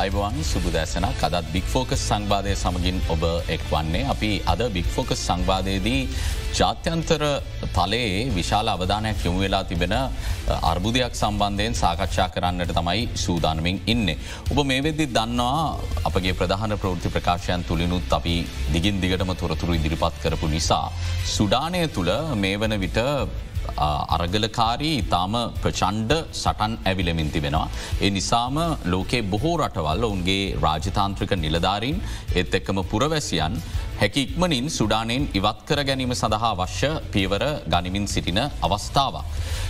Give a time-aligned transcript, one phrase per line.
[0.00, 5.98] අයිබවන් සුබදැසනක් අදත් බික්‍ෆෝකස් සංවාධය සමගින් ඔබ එක් වන්නේ අපි අද බික්‍ෆෝකස් සංවාධයේදී
[6.58, 7.22] ජාත්‍යන්තර
[7.74, 9.94] තලයේ විශාල අවධානයක් යොමු වෙලා තිබෙන
[10.62, 14.08] අර්බුදයක් සම්බන්ධයෙන් සාකච්ඡා කරන්නට තමයි සූදානමින් ඉන්න.
[14.50, 15.60] ඔබ මේ වෙද්දි දන්නවා
[16.08, 18.36] අපගේ ප්‍රධාන ප්‍රෘති ප්‍රකාශයන් තුළිනුත් අපි
[18.72, 20.86] දිගින් දිගටම තොරතුරු ඉදිරිපත් කරපු නිසා.
[21.36, 23.00] සුඩානය තුළ මේ වන විට
[24.16, 27.68] අරගලකාරී ඉතාම ප්‍රචන්්ඩ සටන් ඇවිලමින් තිබෙනවා.
[28.00, 28.58] ඒ නිසාම
[28.92, 32.02] ලෝකේ බොහෝ රටවල් ඔවුන්ගේ රාජතාන්ත්‍රික නිලධාරීන්
[32.34, 33.56] එත් එක්කම පුරවැසියන්
[34.00, 39.26] හැකි ඉක්මනින් සුඩානයෙන් ඉවත්කර ගැනීම සඳහා අවශ්‍ය පියවර ගනිමින් සිටින අවස්ථාවක්.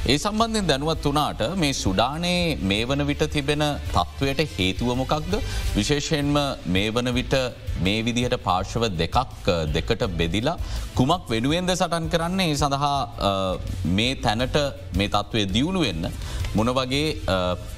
[0.07, 5.33] ඒ සම්බන්ධෙන් දැනුවත් වනාට මේ සුඩානයේ මේ වන විට තිබෙන තත්ත්වයට හේතුවමොකක්ද
[5.77, 7.35] විශේෂයෙන්ම මේ වන විට
[7.87, 10.57] මේ විදිහට පාර්ශව දෙකක් දෙකට බෙදිලා
[10.98, 12.98] කුමක් වෙනුවෙන්ද සටන් කරන්නේ සඳහා
[13.98, 14.59] මේ තැනට
[14.98, 16.12] මේ තත්ත්වය දියුණු වෙන්න
[16.55, 17.05] මොන වගේ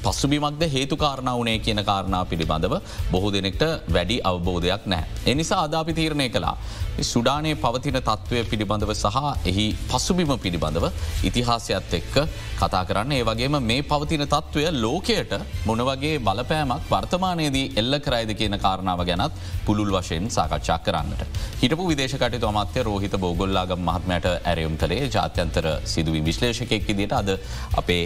[0.04, 2.74] පසුබිමක්ද හේතු කාරණාවනේ කියන කාරණා පිළිබඳව
[3.12, 3.64] බොහෝ දෙනෙක්ට
[3.96, 5.04] වැඩි අවබෝධයක් නෑ.
[5.26, 6.56] එනිසා අදාපි තීරණය කලා.
[7.02, 10.84] සුඩානයේ පවතින තත්ත්වය පිළිබඳව සහ එහි පසුබිම පිළිබඳව
[11.24, 12.16] ඉතිහාසයත් එක්ක
[12.58, 15.32] කතා කරන්න ඒ වගේම මේ පවතින තත්ත්වය ලෝකයට
[15.66, 21.22] මොනවගේ බලපෑමක් වර්තමානයේදී එල්ල කරයිද කියන කාරණාව ගැනත් පුළුල් වශයෙන් සාකච්ඡා කරන්නට.
[21.58, 27.32] හිටපු විදේශකටතු අමත්‍ය රෝහිත බෝගොල්ලාග මහත්මයට ඇරයුම් කළේ ජාත්‍යන්තර සිදුවී විශ්ලේෂකෙක් විදිට අද
[27.74, 28.04] අපේ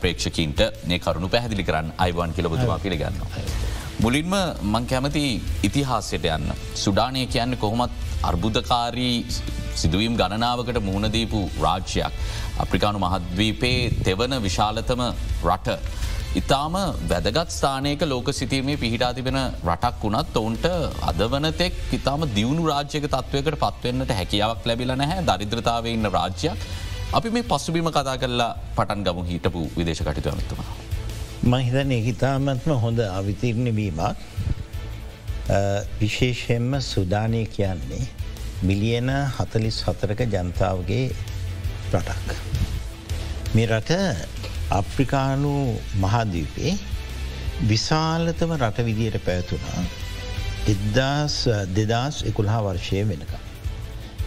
[0.00, 3.81] ප්‍රේක්ෂකින්ට මේ කරුණු පැහැදිලි කරන්න අයිවන් කියලබතුවා පිළිගන්න.
[4.02, 4.32] මුලින්ම
[4.64, 5.24] මං කැමති
[5.62, 6.46] ඉතිහාසයට යන්න.
[6.76, 9.16] සුඩානය කියන්න කොහොමත් අර්බුදකාරී
[9.74, 12.16] සිදුවීම් ගණනාවකට මුහුණදීපු රාජ්‍යයක්.
[12.58, 15.02] අප්‍රිකානු මහද්වීපේ තෙවන විශාලතම
[15.46, 15.78] රට.
[16.34, 16.74] ඉතාම
[17.06, 20.66] වැදගත් ස්ථානයක ලෝක සිතීමේ පිහිටා තිබෙන රටක් වුණත් ඔවුන්ට
[21.10, 26.64] අදවනතෙක් ඉතාම දියුණු රාජ්‍යක තත්වයකට පත්වන්නට හැකියාවක් ලැබිල නැහැ දරිද්‍රතාව ඉන්න රාජ්‍යයක්
[27.12, 30.91] අපි මේ පසුබිම කතා කරලා පටන් ගමු හිටපු විදේශ කටයුතු ඇමතුමා.
[31.42, 34.18] මහිතන හිතාමත්ම හොඳ අවිතීරණ වීමක්
[36.00, 38.04] විශේෂයෙන්ම සුදානය කියන්නේ
[38.68, 41.06] මිලියන හතලිස් හතරක ජනතාවගේ
[41.92, 42.30] රටක්.
[43.54, 43.90] මේ රට
[44.78, 45.54] අප්‍රිකානු
[46.04, 46.74] මහාදීපේ
[47.70, 49.82] විශාලතම රට විදියට පැවතුනා
[50.74, 51.36] එදදාස්
[51.78, 53.32] දෙදස් එකුල්හා වර්ෂය වෙනක.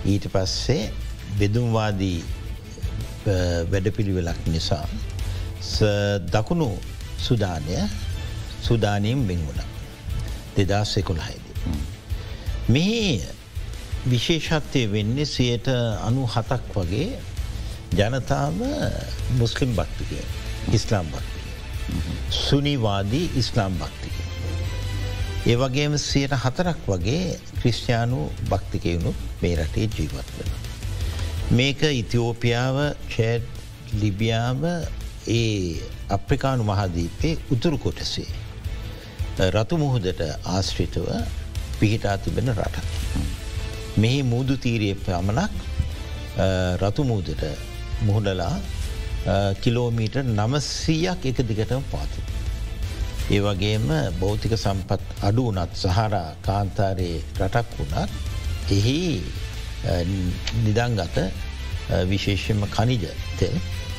[0.06, 0.92] ඊට පස්සේ
[1.40, 2.20] බෙදුම්වාදී
[3.72, 4.86] වැඩපිළිවෙලක් නිසා
[6.34, 6.70] දකුණු
[7.25, 7.78] සුදානය
[8.62, 9.62] සුදානයෙන් බෙංගුණ
[10.58, 11.46] දෙදස් එකොළහයිද.
[12.68, 13.22] මේ
[14.06, 15.68] විශේෂත්වය වෙන්නේ සයට
[16.02, 17.08] අනු හතක් වගේ
[17.94, 18.59] ජනතාව
[19.40, 20.19] මුස්ලිම් භක්තිකය
[20.72, 21.44] ඉස්ලාම් භක්තිය.
[22.31, 24.16] සුනිවාදී ඉස්ලාම් භක්තික.
[25.46, 28.19] ඒ වගේම සයට හතරක් වගේ ක්‍රිස්්ටයානු
[28.50, 30.52] භක්තිකයුණුත් මේ රටේ ජීවත් වෙන.
[31.52, 33.44] මේක ඉතිෝපියාව චෑඩ්
[33.94, 34.62] ලිබියාව
[35.28, 38.28] ඒ අප්‍රිකානු මහදීපේ උතුරු කොටසේ.
[39.50, 41.08] රතු මුහුදට ආශ්‍රිතව
[41.80, 42.78] පිහිටා තිබෙන රට.
[43.97, 45.53] මෙහි මුූදු තීරය පමණක්
[46.81, 47.44] රතුමූදට
[48.02, 48.56] මුහුණලා
[49.62, 52.22] කිලෝමීට නමසීයක් එක දිගටම පාති.
[53.28, 53.88] ඒ වගේම
[54.19, 58.12] භෞතික සම්පත් අඩු වනත් සහරා කාන්තාරයේ රටක් වුණත්
[58.72, 59.00] එහි
[60.66, 61.18] නිදංගත
[62.06, 63.09] විශේෂම කනිජ
[63.40, 63.57] තෙල්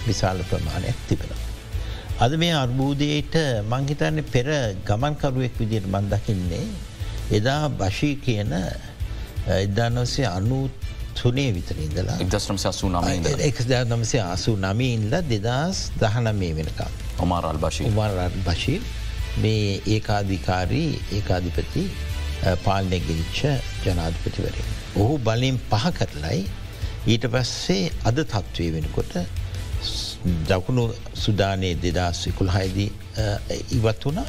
[0.09, 1.31] විශාල ප්‍රමාණයක් තිබෙන.
[2.25, 3.35] අද මේ අර්බූදයට
[3.73, 4.49] මංහිතන්න පෙර
[4.89, 6.67] ගමන්කරුවෙක් විදියට මන්දකින්නේ
[7.39, 8.53] එදා බශී කියන
[9.57, 10.75] එදානොසේ අනුත්
[11.19, 12.19] තුනේ විතර ඉඳලා.
[12.25, 16.93] එක්දස්නම සසු නම එක්දා නමසේ අසු නමීන්ල දෙදස් දහන මේ වෙනකම්.
[17.25, 18.83] ඔමාරල් බශී උමරල් බශීල්
[19.45, 21.85] මේ ඒකාධිකාරී ඒකාධිපති
[22.67, 23.41] පාලනය ගෙවිච්ච
[23.85, 24.63] ජනාධිපතිවරය.
[24.97, 26.41] ඔහු බලයෙන් පහ කරලයි
[27.07, 29.15] ඊට පස්සේ අද තත්ත්වය වෙනකොට
[30.49, 32.91] දකුණු සුදානයේ දෙදස් විකුල්හයිදී
[33.73, 34.27] ඉවත් වුණා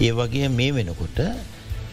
[0.00, 1.18] ඒ වගේ මේ වෙනකොට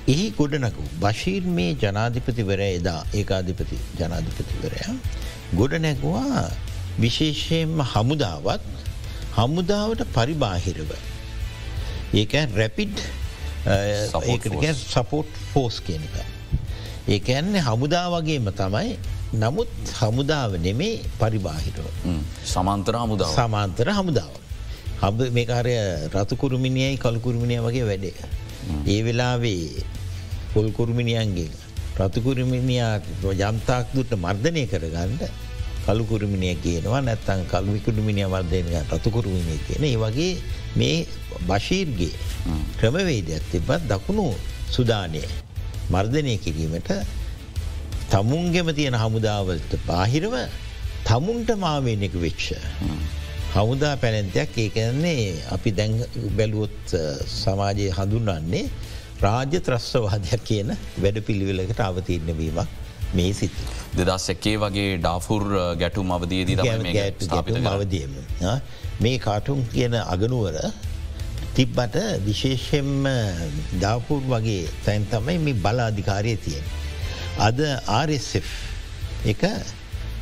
[0.07, 4.83] එහි ගොඩනකු බශීර් මේ ජනාධිපතිවර එදා ඒකාධිපති ජනාධිපතිවරය
[5.55, 6.43] ගොඩනැගවා
[6.99, 8.65] විශේෂයෙන්ම හමුදාවත්
[9.35, 10.91] හමුදාවට පරිබාහිරව.
[12.13, 12.97] ඒක රැපිඩ්
[14.73, 16.15] සපෝට් ෆෝස් කියනක.
[17.07, 18.97] ඒක ඇන්නේ හමුදා වගේම තමයි
[19.33, 21.85] නමුත් හමුදාව නෙමේ පරිබාහිරව.
[22.45, 24.33] සමන්තර හමුදාව සමාන්තර හමුදාව.
[25.01, 25.73] හබ මේකාරය
[26.09, 28.13] රතුකුරුමිනියයි කල්කුරුමිනිය වගේ වැඩේ.
[28.87, 29.83] ඒ වෙලාවේ
[30.53, 31.51] පොල්කුරුමිනියන්ගේ
[31.99, 32.95] රතුකුරුමිනියා
[33.49, 35.23] යම්තාක් දුට මර්ධනය කරගන්නට
[35.85, 40.33] කළුකුරුමිනිය කියනවා නැත්තන් කල්විකුඩුමිනිය වර්ධයන රතුකුරුමිනිය කියන ඒ වගේ
[40.75, 41.07] මේ
[41.47, 42.13] බශීර්ගේ
[42.79, 44.33] ක්‍රමවේදයක් තිබත් දකුණු
[44.71, 45.21] සුදානය
[45.89, 46.91] මර්ධනය කිරීමට
[48.13, 50.33] තමුන්ගෙම තියෙන හමුදාවලට බාහිරව
[51.09, 52.45] තමුන්ට මාවෙනෙක වෙච්ච.
[53.55, 55.23] හමුදා පැලැන්තයක් ඒකන්නේ
[55.55, 55.93] අපි දැන්
[56.37, 56.93] බැලුවොත්
[57.41, 58.65] සමාජය හඳුන්වන්නේ
[59.25, 60.69] රාජ්‍ය ත්‍රස්්‍රවාදයක් කියන
[61.03, 62.67] වැඩ පිළිවෙලකට අවතීරණවීමක්
[63.17, 63.55] මේ සිත්.
[63.97, 65.43] දෙදස් එක්කේ වගේ ඩාෆුර්
[65.81, 66.57] ගැටුම් අවදයේදී
[67.75, 68.13] අවදයම.
[69.05, 70.57] මේ කාටුම් කියන අගනුවර
[71.55, 71.95] තිබ්බට
[72.25, 73.07] විශේෂෙන්ම
[73.85, 76.65] දාපුර් වගේ තැන් තමයි මේ බල අධිකාරය තියෙන.
[77.39, 78.49] අද RSF
[79.25, 79.43] එක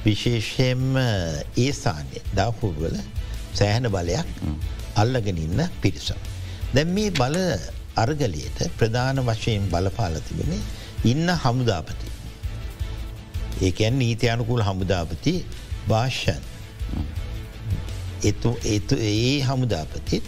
[0.06, 2.98] විශේෂයෙන්ම ඒ ස්ථානය දාපුර්වල
[3.54, 4.30] සෑහන බලයක්
[4.96, 6.12] අල්ලගෙන ඉන්න පිරිස.
[6.74, 7.38] දැන් මේ බල
[7.96, 10.54] අර්ගලයට ප්‍රධාන වශයෙන් බලපාලතිබෙන
[11.04, 12.10] ඉන්න හමුදාපති.
[13.62, 15.34] ඒකැන් නීතියනුකුල් හමුදාපති
[15.88, 16.44] භාෂන්.
[18.24, 20.25] ඒ හමුදාපතිත්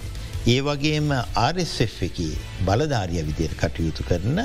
[0.47, 2.17] ඒ වගේම ආර්SF එක
[2.65, 4.41] බලධාරිය විදියට කටයුතු කරන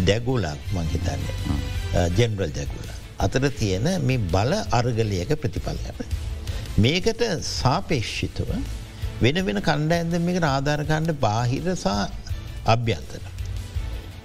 [0.00, 1.73] දැගෝලක් මංහිතන්නේ
[2.18, 2.88] ජෙනරල් දැගුල.
[3.18, 6.00] අතර තියෙන මේ බල අර්ගලයක ප්‍රතිඵලයන.
[6.78, 8.50] මේකට සාපේක්ෂිතව
[9.20, 12.02] වෙන වෙන කණ්ඩ ඇන්දමික ආධාරකණ්ඩ බාහිරසා
[12.74, 13.22] අභ්‍යන්තර.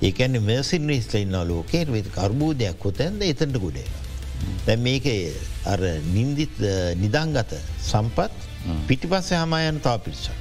[0.02, 3.90] ඒකැන මසින් රිස්ලයින්න ලෝකේ වෙ කර්බූදයක් කොතැන්ද එතට ගුඩේ.
[4.66, 5.06] දැ මේක
[5.66, 5.82] අර
[6.16, 6.56] නින්දිත්
[7.04, 7.52] නිදංගත
[7.92, 8.32] සම්පත්
[8.88, 10.40] පිටිපස්ස හමායන තා පිරිසක්.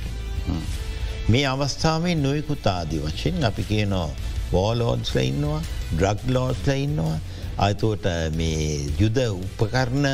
[1.28, 4.08] මේ අවස්ථාවේ නොයකුත් ආදි වශයෙන් අපි කියනවා
[4.52, 5.60] බෝලෝඩ්ස්ල ඉන්නවා
[5.93, 7.17] ඩ්‍රග් ලෝස්ල ඉන්නවා.
[7.58, 8.06] අයතුවට
[8.37, 8.67] මේ
[9.00, 10.06] යුද උපකරණ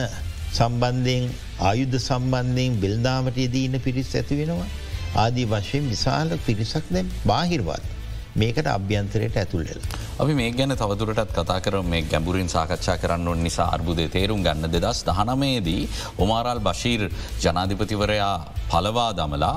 [0.53, 1.27] සම්බන්ධයෙන්
[1.61, 4.71] ආයුද්ධ සම්බන්ධයෙන් බෙල්දාමට යෙදීන්න පිරිස් ඇති වෙනවා.
[5.17, 7.94] ආදී වශයෙන් විශාල පිරිසක් දැ බාහිරවත්.
[8.35, 9.81] මේකට අභ්‍යන්තරයට ඇතුල්ලෙල.
[10.19, 15.05] අපි මේ ගැන තවදුරටත් කතා කර මේ ගැඹුරින් සාකච්ඡා කරන්න නිසා අර්බුදය තේරුම් ගන්න දෙදස්
[15.09, 15.89] දහනමේදී
[16.19, 17.03] ඔමාරල් බශීර්
[17.45, 18.35] ජනාධිපතිවරයා
[18.73, 19.57] පලවා දමලා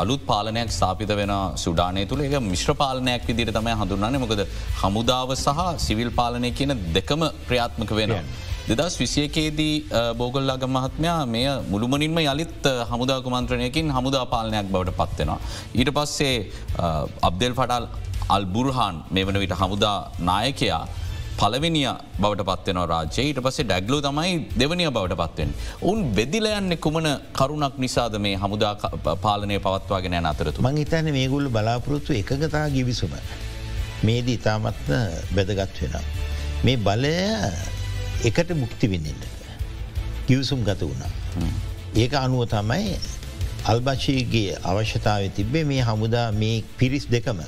[0.00, 1.34] අලුත් පාලනයක් ස්ථාපිත වෙන
[1.64, 4.46] සුඩානය තුළ එක මිශ්‍ර පාලනයක් විදිර තමයි හඳුන්නන්නේ මොකද
[4.82, 8.24] හමුදාව සහ සිවිල් පාලනය කියන දෙකම ක්‍රියාත්මක වෙනවා.
[8.70, 9.74] දෙදස් විසියකේදී
[10.20, 15.38] බෝගල්ලාග මහත්මයා මෙය මුළුමනින්ම යළිත් හමුදා කුමන්ත්‍රණයකින් හමුදා පාලනයක් බවට පත්වෙනවා.
[15.80, 16.36] ඊට පස්සේ
[17.28, 17.86] අබ්දෙල් පටල්
[18.36, 19.96] අල් බුරහන් මේ වන විට හමුදා
[20.28, 20.82] නායකයා
[21.40, 21.88] පලවෙනිය
[22.22, 25.50] බවට පත්වන රාජය ඊට පසේ ඩැග්ලෝ තමයි දෙවනිය බවට පත්වෙන්.
[25.90, 28.74] උන් බෙදිලයන්න කුමන කරුණක් නිසාද මේ හමුදා
[29.26, 30.62] පාලනය පවත්වාගෙන යන අතරතු.
[30.66, 33.18] මං හිතන්න මේගුල්ල බලාපොරොත්තු එකගතා ගිවිසුම.
[34.06, 34.96] මේදී ඉතාමත්න
[35.34, 36.08] බැදගත් වෙන.
[36.64, 37.14] මේ බලය
[38.24, 39.24] එකට මුක්ති වෙන්නට.
[40.26, 41.10] කිවසුම් ගත වුණා.
[41.94, 42.98] ඒක අනුව තමයි
[43.64, 47.40] අල්බශීගේ අවශ්‍යතාව තිබේ මේ හමුදා මේ පිරිස් දෙකම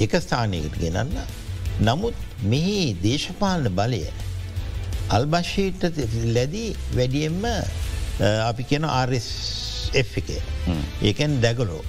[0.00, 1.12] එක ස්ථානයකට ගෙනන්න.
[1.80, 2.14] නමුත්
[2.44, 4.02] මෙහි දේශපාලන බලය
[5.10, 5.84] අල්බශීට
[6.34, 7.44] ලැදී වැඩියෙන්ම
[8.42, 9.28] අපි කියන ආර්ස්
[9.94, 10.16] එක
[11.02, 11.84] ඒකැන් දැගලෝ.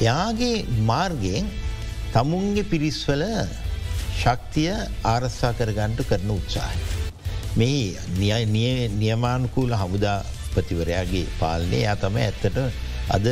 [0.00, 1.46] යාගේ මාර්ගයෙන්
[2.12, 3.22] තමුන්ගේ පිරිස්වල
[4.14, 4.72] ශක්තිය
[5.04, 7.01] ආරස්සා කරගන්ට කරන උත්සාහය.
[7.56, 8.46] මේ
[8.98, 10.18] නියමානුකූල හමුදා
[10.54, 12.58] ප්‍රතිවරයාගේ පාලනය යා තම ඇත්තට
[13.16, 13.26] අද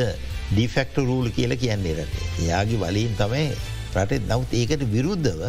[0.51, 2.27] ඩිෆෙක්ට රූල කියල කියන්නේ රටේ.
[2.49, 3.47] යාගේ වලින් තමයි
[3.95, 5.41] රටෙත් නවත් ඒකට විරුද්ධව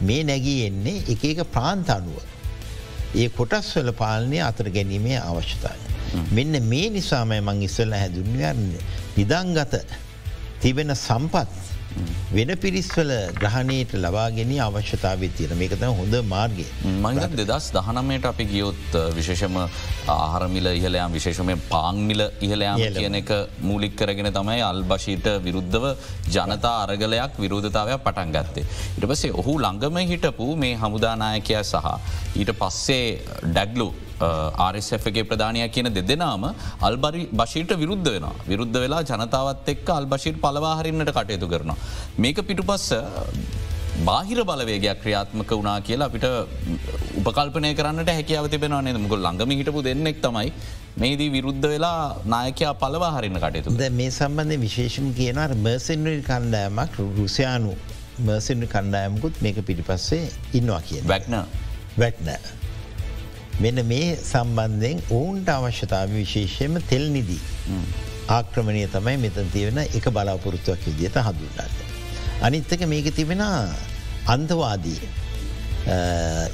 [0.00, 2.16] මේ නැගී එන්නේ එක එක ප්‍රාන්තනුව.
[3.14, 5.80] ඒ කොටස්වල පාලනය අතර ගැනීමේ අවශ්‍යතාය.
[6.32, 8.82] මෙන්න මේ නිසාමයි මං ඉස්සල්ල හැදුන්වන්නේ
[9.16, 9.74] නිදංගත
[10.62, 11.75] තිබෙන සම්පත්
[12.36, 13.10] වෙන පිරිස්වල
[13.40, 16.66] ග්‍රහණයට ලබාගෙන අවශ්‍යතාව තියන මේකත හොඳ මාර්ගය.
[17.04, 19.56] මංගත් දෙදස් දහනමයට අපි ගියොත් විශේෂම
[20.16, 23.32] ආහරමිල ඉහලයම් විශේෂම පාංමිල ඉහලයම් කියන එක
[23.68, 25.86] මූලික් කරගෙන තමයි අල් බශීට විරුද්ධව
[26.36, 28.66] ජනතා අරගලයක් විරෝධතාවයක් පටන් ගත්තේ.
[28.98, 31.86] ඉට පසේ ඔහු ළඟම හිටපු මේ හමුදානායකය සහ
[32.40, 33.06] ඊට පස්සේ
[33.52, 33.88] ඩැග්ලු
[34.20, 36.46] ආර්SFගේ ප්‍රධානයක් කියන දෙදෙනම
[36.80, 41.76] අල්බරි බශීට විරුද්ධ වෙන විරුද්ධ වෙලා ජනතාවත් එක්ක අල්බශීට පලවාහරින්නට කටයුතු කරනවා.
[42.18, 42.88] මේක පිටුපස්ස
[44.04, 46.26] බාහිර බලවේගයක් ක්‍රියාත්මක වුණා කියලා අපිට
[47.20, 50.52] උපකල්පනය කරන්නට හැකියාව තිබෙනවා නද මුකල් ළඟම හිටපු දෙන්නෙක් තමයි
[50.96, 53.76] මේදී විරුද්ධ වෙලා නායකයා පලවාහරින්න කටයුතු.
[53.80, 57.72] ද මේ සම්බන්ධ විශේෂම කියනර මර්සෙන්රල් කණ්ඩායමක් රුසියානු
[58.18, 60.22] මර්සින්රි කණ්ඩායමකුත් මේක පිටිපස්සේ
[60.54, 61.36] ඉන්නවා කිය වැක්න
[61.96, 62.30] වැට්න.
[63.58, 67.42] මෙන මේ සම්බන්ධයෙන් ඔවුන්ට අවශ්‍යතාව විශේෂයම තෙල් නිදී.
[68.28, 71.76] ආක්‍රමණය තමයි මෙතන් තියෙන එක බලාපොරොත්තුවක් විදියට හඳුන්නට.
[72.46, 73.42] අනිත්තක මේක තිබෙන
[74.34, 75.00] අන්තවාදී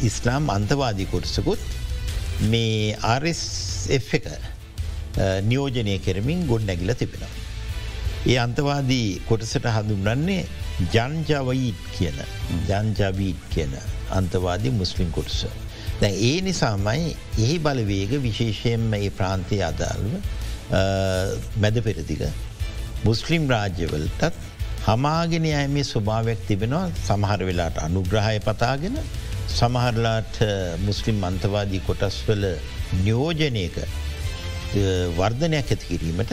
[0.08, 1.62] ඉස්ලාම් අන්තවාදී කොටසකුත්
[2.52, 3.42] මේ ආරස්
[3.90, 4.28] එක
[5.50, 7.32] නියෝජනය කරමින් ගොඩ නැගිල තිබෙනවා.
[8.26, 10.46] ඒ අන්තවාදී කොටසට හඳුන්රන්නේ
[10.94, 12.18] ජන්ජවීට් කියන
[12.70, 13.74] ජන්ජවීට් කියන
[14.20, 15.46] අන්තවාදී මුස්ලිම් කොටස.
[16.02, 20.14] දැ ඒ නිසාමයි එහි බලවේග විශේෂයෙන්ම ඒ ප්‍රාන්තය අදාල්ව
[21.62, 22.22] මැද පෙරදික
[23.04, 24.40] මුස්ලිම් රාජ්‍යවලටත්
[24.86, 28.96] හමාගෙන ඇමේ ස්වභාවයක් තිබෙනවා සමහර වෙලාට අනුග්‍රහය පතාගෙන
[29.50, 30.40] සමහරලාට
[30.80, 32.44] මුස්ලිම් අන්තවාදී කොටස්වල
[32.96, 33.78] නියෝජනයක
[35.18, 36.32] වර්ධනයක් ඇති කිරීමට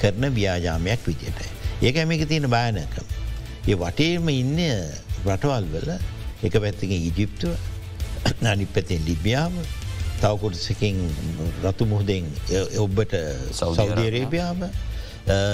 [0.00, 1.40] කරන ව්‍යාජාමයක් විදියට.
[1.82, 3.06] ඒක ඇමික තියෙන බායනකම.
[3.66, 4.58] ඒ වටේම ඉන්න
[5.26, 5.90] රටවල් වල
[6.42, 7.54] එක පැත්තකින් ඉජිප්තුව
[8.44, 9.52] අනි පැතෙන් ලිබියාව
[10.20, 10.96] තවකොටසකින්
[11.64, 12.24] රතු මුහදෙන්
[12.78, 13.14] ඔබ්බට
[13.52, 14.60] සෞදරේපියාව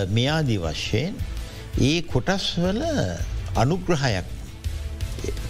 [0.09, 1.15] මෙයාදී වශයෙන්
[1.81, 2.83] ඒ කොටස් වල
[3.57, 4.27] අනුග්‍රහයක්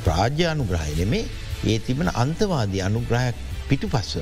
[0.05, 1.25] ප්‍රාජ්‍ය අනුග්‍රහයනෙමේ
[1.65, 3.37] ඒ තිබෙන අන්තවාදී අනුග්‍රහයක්
[3.69, 4.17] පිටු පස්ස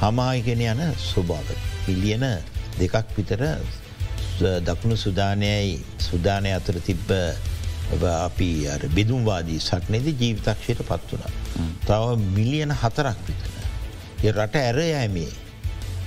[0.00, 1.48] හමායිගෙන යන ස්වභාව.
[1.86, 2.24] පිලියන
[2.78, 3.42] දෙකක් විතර
[4.60, 7.10] දකුණු සුදානයයි සුදානය අතර තිබ්බ
[8.02, 8.50] අපි
[8.90, 11.43] බෙදුම්වාදී සටනේද ජීවිතක්ෂයට පත් වුණ.
[11.86, 13.54] තව මිලියන හතරක් විතන.
[14.24, 15.30] ඒ රට ඇරයෑමේ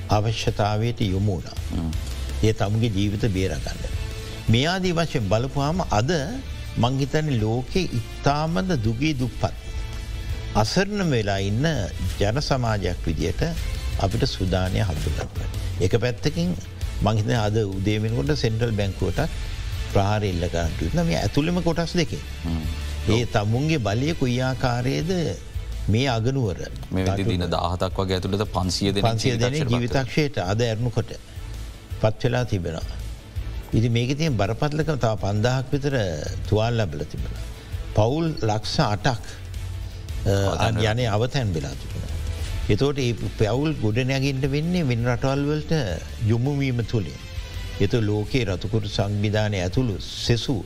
[0.09, 1.57] අවශ්‍යතාවයට යොමුණා.
[2.43, 3.81] ඒ තමුගේ ජීවිත බේරගන්න.
[4.49, 6.11] මෙයාදී වශයෙන් බලපුහම අද
[6.77, 9.53] මංහිතන ලෝකෙ ඉතාමද දුගේ දුප්පත්.
[10.55, 11.67] අසරණ වෙලා ඉන්න
[12.19, 13.43] ජන සමාජයක් විදියට
[13.99, 15.45] අපිට සුදානය හඳුගන්න.
[15.81, 16.55] එක පැත්තකින්
[17.01, 19.21] මංහිත අද උදේමෙනකොට සෙන්ටල් බැංකුවට
[19.93, 22.21] ප්‍රහාර ඉල්ලකාට නම ඇතුළම කොටස් දෙකේ.
[23.07, 25.11] ඒ තමුන්ගේ බලය කුයියාකාරයද
[25.87, 26.59] මේ අගනුවර
[26.91, 31.11] මේ දින දාහතක් වගේ ඇතුළට පන්සිය පන්සිය දෙන ජීවිතක්ෂයට අද ඇරණුකොට
[32.01, 32.97] පත්වෙලා තිබෙනවා.
[33.73, 35.95] ඉති මේක තියෙන් බරපත්ලක තා පන්දහක් විතර
[36.49, 37.37] තුවාල් ලැබල තිබෙන.
[37.95, 39.23] පවුල් ලක්ෂ අටක්
[40.83, 42.03] යන අවතැන් වෙලා තිබෙන.
[42.69, 45.71] එතෝට ඒ පැවුල් ගොඩනැගින්ට වෙන්නේ වෙන් රටවල්වලට
[46.27, 47.21] යොමුවීම තුළින්.
[47.79, 50.57] එතු ලෝකයේ රතුකුරු සංවිධානය ඇතුළු සෙසු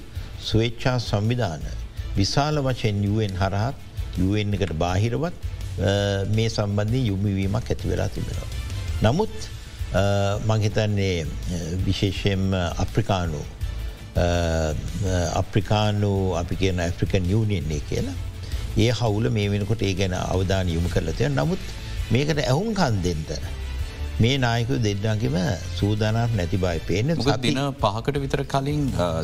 [0.41, 1.69] ස්වේච්ඡා සංවිධාන
[2.17, 3.75] විශාල වශයෙන් යුවෙන් හරහත්
[4.17, 5.33] යුවෙන් එකට බාහිරවත්
[6.29, 8.49] මේ සම්බන්ධය යොමිවීමක් ඇතිවෙලා තිබෙනවා.
[9.03, 9.35] නමුත්
[10.45, 11.25] මංහිතන්නේ
[11.85, 13.41] විශේෂයෙන් අප්‍රිකානු
[15.35, 18.17] අප්‍රිකානු අපි කියන ඇෆ්‍රිකන් යුනියන්නේ කියලා
[18.77, 21.59] ඒ හවුල මේ වෙනකොට ඒ ගැන අවධාන යොමු කරලතය නමුත්
[22.11, 23.31] මේකට ඇහුම් කන්දෙන්ට
[24.23, 25.35] මේ නායකු දෙන්නගේම
[25.79, 27.11] සූදානක් නැති බයි පේන
[27.45, 28.81] දින පහකට විතර කලින්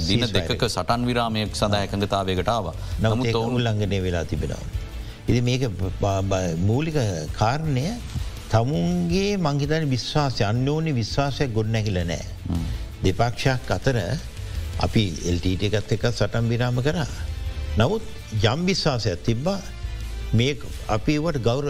[0.08, 2.70] දින දෙක සටන් විරාමයක් සඳහ එකඟතාවකටාව
[3.06, 4.64] නමුත් ඔවුන් ළඟනය වෙලා තිබෙනවා.
[5.30, 5.64] ඉති මේක
[6.62, 6.98] මූලික
[7.34, 7.86] කාරණය
[8.50, 12.26] තමුන්ගේ මංහිතන විශ්වාසය අන්‍යෝනි විශ්වාසයක් ගොඩනැකිල නෑ.
[13.04, 13.98] දෙපක්ෂයක් අතර
[14.80, 17.10] අපි එල්ටීට එකත් එක සටන් විරාම කරා.
[17.78, 18.04] නමුත්
[18.44, 19.60] යම් විශ්වාසයක් තිබ්බා
[20.34, 20.58] මේ
[20.90, 21.66] අපිවට ගෞර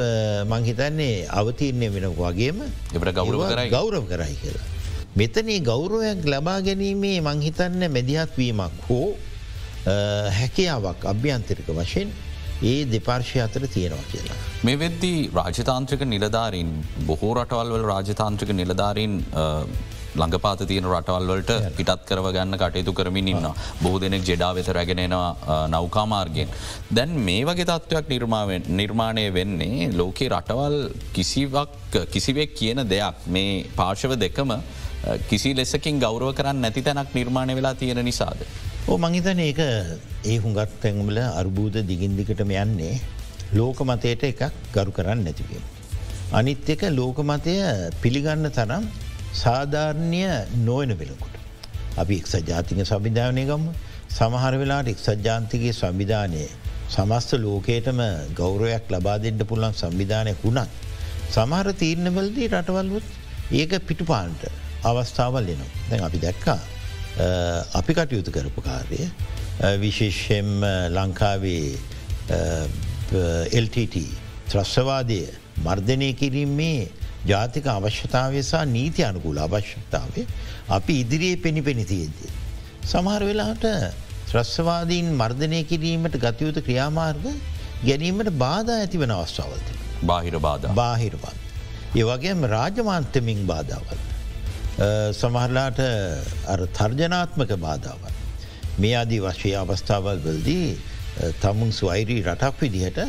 [0.54, 4.66] මංහිතන්නේ අවතීරණය වෙන වගේම එට ගෞරව කරයි ගෞරව කරයි කියලා.
[5.16, 9.18] මෙතනේ ගෞරවයක් ලබා ගැනීමේ මංහිතන්න මැදිහත්වීමක් හෝ
[10.40, 12.10] හැකියාවක් අභ්‍යන්තරික වශයෙන්
[12.64, 14.38] ඒ දෙපාර්ශය අතර තියෙනවා කියලා.
[14.66, 16.72] මේ වෙද්දී රාජතාන්ත්‍රික නිලධාරීන්
[17.06, 19.14] බොහෝ රටවල්වල රාජතාන්ත්‍රික නිලධාරීන්
[20.16, 23.48] ළඟපාත තියෙන රටවල්වලට පිටත් කරව ගන්න කටයුතු කරමින් ඉන්න
[23.82, 26.50] බොහෝ දෙනෙක් ජෙඩා වෙත රැගෙනෙනවා නෞකාමාර්ගෙන්.
[26.96, 28.06] දැන් මේ වගේ තත්ත්වයක්
[28.80, 30.78] නිර්මාණය වෙන්නේ ලෝකයේ රටවල්
[32.14, 34.52] කිසිවක් කියන දෙයක් මේ පාර්ශව දෙකම
[35.30, 38.40] කිසි ලෙසකින් ගෞරව කරන්න නැති තැනක් නිර්මාණය වෙලා තියෙන නිසාද.
[38.88, 39.60] ඕ මංහිතන ඒක
[40.32, 42.94] ඒ හුඟත් තැන්වල අර්බූද දිගින්දිකටම යන්නේ
[43.60, 44.42] ලෝක මතයට එකක්
[44.76, 45.66] ගරු කරන්න නැතිවීම.
[46.32, 47.54] අනිත් එක ලෝකමතය
[48.02, 48.84] පිළිගන්න තරම්
[49.38, 50.24] සාධාරණය
[50.66, 51.36] නොවන වෙලකුට.
[51.98, 53.66] අපි එක්ස ජාතික සවිධානය ගම්ම
[54.10, 56.44] සමහර වෙලාට එක්සත් ජාන්තිගේ සංවිධානය
[56.90, 58.00] සමස්ත ලෝකේටම
[58.34, 60.72] ගෞරවයක් ලබා දෙන්න පුළන් සංවිධානය වුණත්.
[61.30, 63.08] සමහර තීරණවලදී රටවල්වත්
[63.52, 64.42] ඒක පිටුපාන්ට
[64.84, 65.72] අවස්ථාවල් එනවා.
[65.90, 66.60] දැන් අපි දැක්කා
[67.74, 69.02] අපි කටයුතු කරපු කාරය
[69.82, 70.50] විශේෂෙම්
[70.90, 71.68] ලංකාවේ
[73.56, 73.96] LTT
[74.50, 75.22] ත්‍රස්්‍රවාදය
[75.66, 76.90] මර්ධනය කිරීමේ
[77.30, 80.26] ජාතික අවශ්‍යතාවය සහ නීති අනුකූල අවශ්‍යතාවේ
[80.78, 82.18] අපි ඉදිරියේ පෙනි පෙනිතියද.
[82.92, 83.66] සමහර වෙලාට
[84.30, 87.26] ත්‍රස්වාදීන් මර්ධනය කිරීමට ගතයුතු ක්‍රියාමාර්ග
[87.88, 89.74] ගැනීමට බාධා ඇති වන අවස්ථාවලති.
[90.10, 91.38] බාහිර බාධ බාහිරවන්.
[92.02, 94.00] ඒවගේම රාජමාන්තමින් බාධාවල්.
[95.22, 95.80] සමහරලාට
[96.80, 98.14] තර්ජනාත්මක බාධාවල්.
[98.82, 100.68] මේ අදී වශය අවස්ථාවල් වලදී
[101.42, 103.00] තමුන් ස්වයිරී රටක් විදිහට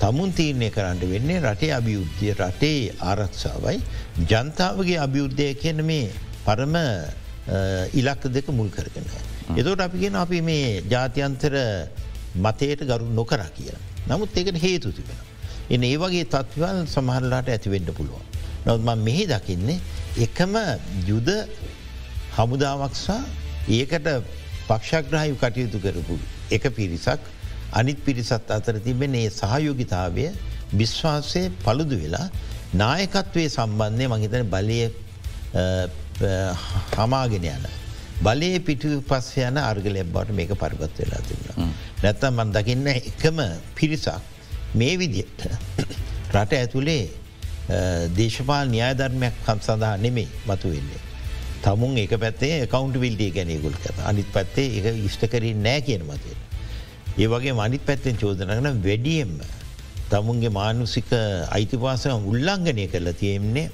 [0.00, 3.78] තමුන් තීරණය කරන්න වෙන්නේ රටේ අභියුද්ධිය රටේ ආරක්ෂාවයි
[4.26, 6.06] ජනතාවගේ අභියුද්ධය කියන මේ
[6.44, 6.76] පරම
[7.92, 9.06] ඉලක්ක දෙක මුල් කරගෙන.
[9.52, 11.54] එතෝට අපි ගෙන අපි මේ ජාතියන්තර
[12.36, 13.72] මතයට ගරු නොකර කිය.
[14.08, 15.20] නමුත් ඒකට හේතු තිබෙන.
[15.70, 18.24] එන ඒ වගේ තත්වල් සමහරලාට ඇතිවෙන්න පුළුවන්.
[18.66, 19.80] නොත්ම මෙහි දකින්නේ
[20.18, 20.56] එකම
[21.06, 21.28] යුද
[22.36, 23.20] හමුදාවක්සා
[23.70, 24.08] ඒකට
[24.68, 26.16] පක්ෂග්‍රහයු කටයුතු කරපු
[26.50, 27.20] එක පිරිසක්
[27.72, 30.24] අනිත් පිරිසත් අතර තිබෙන ඒ සහයෝගිතාවය
[30.74, 32.26] විශ්වාසය පළුදු වෙලා
[32.74, 34.80] නායකත්වය සම්බන්ධය මහිතන බලය
[36.94, 37.64] හමාගෙන යන.
[38.20, 41.72] බලය පිටු පස් යන අර්ගල එබ්බට මේක පරිගත් වෙලා තිබුණ.
[42.02, 43.38] නැත්තම් මන් දකින්න එකම
[43.74, 44.20] පිරිසක්
[44.74, 45.46] මේ විදියට
[46.34, 47.10] රට ඇතුළේ
[48.14, 51.00] දේශපාල න්‍යායධර්මයක් කම් සඳහා නෙමේ මතු වෙන්නේ.
[51.62, 56.36] තමුන් එක පැත්තේ කවන්ට විල්ටිය ගැනයකුල් කර අනිත් පැත්තේ එක ඉෂ්ට කරින් නෑ කියන මතය.
[57.18, 59.34] ඒ වගේ මනිත් පැත්තෙන් චෝදනගන වැඩියෙන්ම
[60.10, 61.10] තමුන්ගේ මානුසික
[61.50, 63.70] අයිතිවාසය උල්ලංඝනය කරලා තියෙන්නේ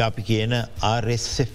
[0.00, 1.52] අපි කියන RSF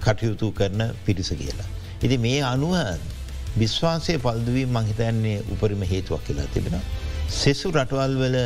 [0.00, 1.68] කටයුතු කරන පිරිස කියලා.
[2.02, 2.74] ඉති මේ අනුව
[3.56, 6.80] විශ්වාසය පල්දුවී මහිතන්නේ උපරිම හේතුවක් කියලා තිබෙන.
[7.30, 8.38] සෙසු රටවල් වල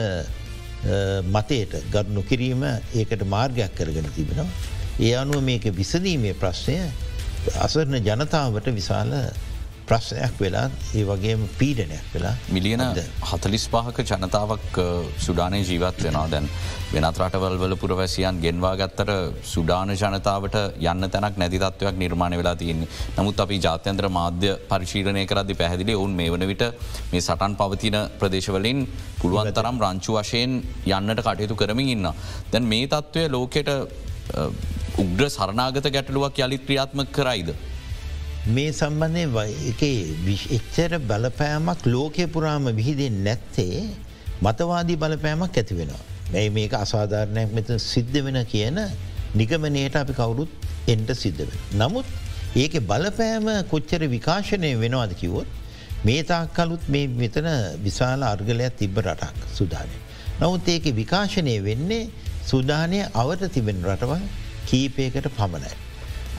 [1.26, 2.62] මතයට ගත් නොකිරීම
[2.94, 4.48] ඒකට මාර්ගයක් කරගෙන තිබෙනවා.
[5.00, 6.76] ඒ අනුව මේක විසදීමේ ප්‍රශ්නය
[7.56, 9.12] අසරණ ජනතාවට විශාල
[9.90, 10.66] ප්‍රශ්නයක් වෙලා
[10.98, 12.34] ඒ වගේම පීඩනයක් වෙලා.
[12.56, 12.82] මිලියන
[13.30, 14.76] හතලිස් පාහක ජනතාවක්
[15.26, 16.26] සුඩානය ජීවත් වෙනවා.
[16.34, 16.46] දැන්
[16.92, 19.10] වෙනත් රටවල් වල පුරවැසියන් ගෙන්වා ගත්තර
[19.52, 20.56] සුඩාන ජනතාවට
[20.90, 22.88] යන්න තැනක් නැතිතත්වයක් නිර්මාණ වෙලා තියන්නේ.
[23.18, 26.64] නමුත් අපි ජාත්‍යන්ත්‍ර මාධ්‍ය පරිශීලනය කරදි පැහැදිලි ඔවුන් මේ වන විට
[27.12, 28.86] මේ සටන් පවතින ප්‍රදේශවලින්
[29.22, 30.54] පුළුවන් තරම් රංචු වශයෙන්
[30.98, 32.08] යන්නට කටයුතු කරමින් ඉන්න.
[32.52, 33.70] දැන් මේ තත්ත්වය ලෝකෙට
[35.04, 37.50] උග්‍ර සරනාගත ගැටලුවක් යළිත් ක්‍රියාත්ම කරයිද.
[38.46, 39.24] මේ සම්බන්ධය
[39.68, 39.82] එක
[40.50, 43.82] එච්චර බලපෑමක් ලෝකය පුරාම විහිදෙන් නැත්තේ
[44.42, 46.00] මතවාදී බලපෑමක් ඇති වෙනවා.
[46.34, 48.78] ඇයි මේක අසාධාරණයක් මෙත සිද්ධ වෙන කියන
[49.34, 50.48] නිගමනයට අපි කවුරුත්
[50.88, 51.58] එන්ට සිද්ධ වෙන.
[51.76, 52.06] නමුත්
[52.56, 55.46] ඒක බලපෑම කොච්චර විකාශනය වෙනවාද කිවොත්
[56.04, 57.50] මේ තාක්කලුත් මේ මෙතන
[57.84, 59.96] විශාල අර්ගලයක් තිබ්බ රටක් සුදානය.
[60.40, 62.08] නමුත් ඒක විකාශනය වෙන්නේ
[62.46, 64.24] සුදානය අවට තිබෙන රටවල්
[64.66, 65.89] කීපයකට පමණයි.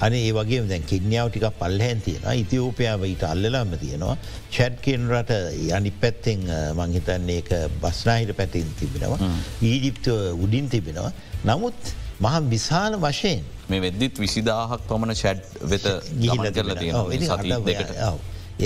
[0.05, 4.17] අන ඒ වගේ දැන් කින්‍යාව ටික පල්ලහැන් තියෙන ඉතිෝපයාව ඊට අල්ලලාම තියෙනවා.
[4.55, 5.31] චැඩ්කෙන් රට
[5.77, 6.45] යනි පැත්තෙන්
[6.79, 9.19] මංහිතන්නේ බස්නාහිට පැතින් තිබෙනවා.
[9.61, 10.07] ඊජිප්ත
[10.43, 11.11] උඩින් තිබෙනවා.
[11.45, 11.79] නමුත්
[12.21, 15.41] මහ විශාල වශයෙන් මේ වෙද්දිත් විසිදාහක් පමණ චැඩ්
[15.71, 15.85] වෙත
[16.23, 16.95] ගිහිල කරල තියෙන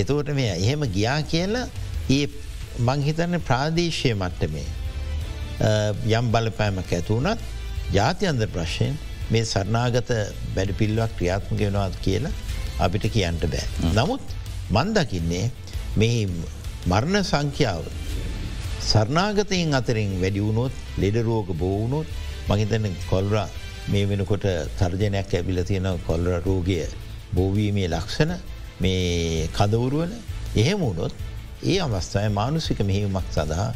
[0.01, 1.67] එතෝට මේ එහෙම ගියා කියලා
[2.09, 2.25] ඒ
[2.89, 4.67] මංහිතන්න ප්‍රාදේශය මට්ටමේ
[6.19, 7.39] යම් බලපෑමක් ඇතුවනත්
[7.93, 8.97] ජාතියන්ද ප්‍රශ්යෙන්
[9.31, 10.09] මේ සරනාගත
[10.55, 12.33] වැඩ පිල්ලක් ක්‍රියාත්මක වෙනවාත් කියලා
[12.79, 13.65] අපිට කියන්ට බෑ.
[13.97, 14.23] නමුත්
[14.71, 15.45] මන්දකින්නේ
[15.95, 16.27] මේ
[16.85, 17.83] මරණ සංඛ්‍යාව
[18.81, 22.07] සරනාගතයෙන් අතරින් වැඩිවුණොත් ලෙඩරෝග බෝවුණොත්
[22.49, 23.47] මහිතන කොල්රා
[23.87, 24.45] මේ වෙනකොට
[24.79, 26.77] තර්ජනයක් ඇබිල තියෙන කොල්ර රෝගය
[27.33, 28.33] බෝවීමේ ලක්ෂණ
[28.79, 30.13] මේ කදවුරුවන
[30.55, 31.13] එහෙම වුණොත්
[31.63, 33.69] ඒ අවස්ථාය මානුසික මෙහිමක් සඳහා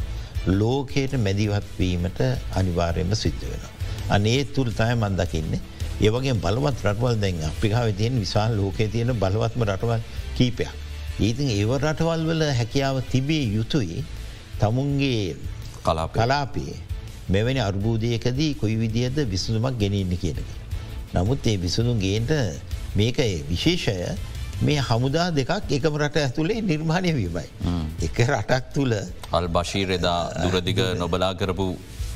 [0.60, 2.20] ලෝකයට මැදිවත්වීමට
[2.54, 3.79] අනිවාර්යම සිද්ධ වෙනවා.
[4.10, 5.60] අනේ තුළ තය මන් දකින්නේ
[6.00, 10.00] ඒවගේ බලවත් රටවල් දැන් අපිකාව තියෙන විශාල් ලෝකයේ තියෙන බලවත්ම රටවල්
[10.36, 10.70] කීපයක්.
[11.20, 14.04] ඒතින් ඒව රටවල් වල හැකියාව තිබේ යුතුයි
[14.60, 15.36] තමුන්ගේ
[16.14, 16.74] කලාපේ
[17.28, 20.50] මෙවැනි අර්බූදයකදී කොයි විදිහද විසඳුමක් ගෙනන්න කියනක.
[21.14, 22.32] නමුත් ඒ විසඳුම් ගේන්ට
[22.96, 23.18] මේක
[23.50, 23.94] විශේෂය
[24.62, 27.46] මේ හමුදා දෙකක් එකම රට ඇතුළේ නිර්මාණය වීමයි.
[28.02, 28.94] එක රටක් තුළ
[29.32, 31.66] අල් බශීරෙදා දුරදිග නොබලා කරපු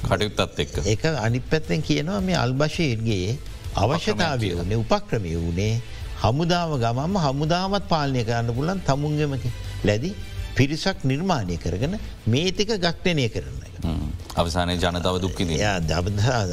[0.04, 0.76] කටයුත්තත් එක්ක.
[0.86, 3.36] එක අනිත් පැත්තෙන් කියනවා මේ අල්බශීර්ගේ
[3.76, 5.74] අවශ්‍යතාවය වනේ උපක්‍රමය වනේ
[6.22, 9.44] හමුදාව ගමම හමුදාමත් පාලනය කරන්න පුලන් තමුන්ගමක
[9.84, 10.14] ලැදි
[10.54, 13.74] පිරිසක් නිර්මාණය කරගෙන මේතික ගක්ටනය කරන එක.
[14.34, 15.50] අවසානය ජනතාව දුක්කිද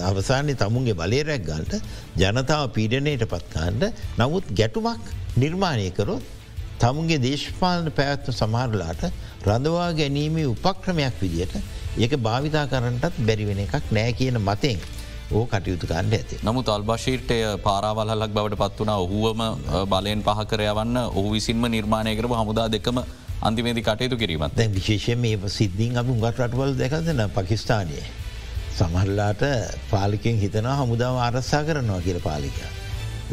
[0.03, 1.73] අවසානය තමුන්ගේ බලේරැක් ගල්ට
[2.17, 3.83] ජනතාව පීඩනයට පත්කාන්ට
[4.17, 6.23] නමුත් ගැටුමක් නිර්මාණය කරොත්
[6.79, 9.05] තමුන්ගේ දේශපාලන පැවැත්ව සමහරලාට
[9.45, 11.55] රඳවා ගැනීමේ උපක්‍රමයක් විදියට
[11.97, 14.79] ඒක භාවිතා කරන්නටත් බැරිවෙන එකක් නෑ කියන මතෙන්
[15.31, 16.37] ඕ කටයුතු කාණ්ඩ ඇති.
[16.43, 19.41] නමුත් අල්බශීර්ටය පාරවල්හලක් බවට පත් වනා ඔහුවම
[19.87, 23.01] බලයෙන් පහකරයවන්න ඔහු විසින්ම නිර්මාණය කරපු හමුදා දෙකම
[23.41, 28.05] අන්තිමේදි කටයුතු කිරීමත් දැ විශේෂය මේ සිද්ධින් අප උගත් රටවල් දෙකදන පකිස්ානයේ.
[28.71, 29.43] සමහරලාට
[29.91, 32.57] පාලිකෙන් හිතන හමුදාව ආරස්සා කරනවා කියල පාලික.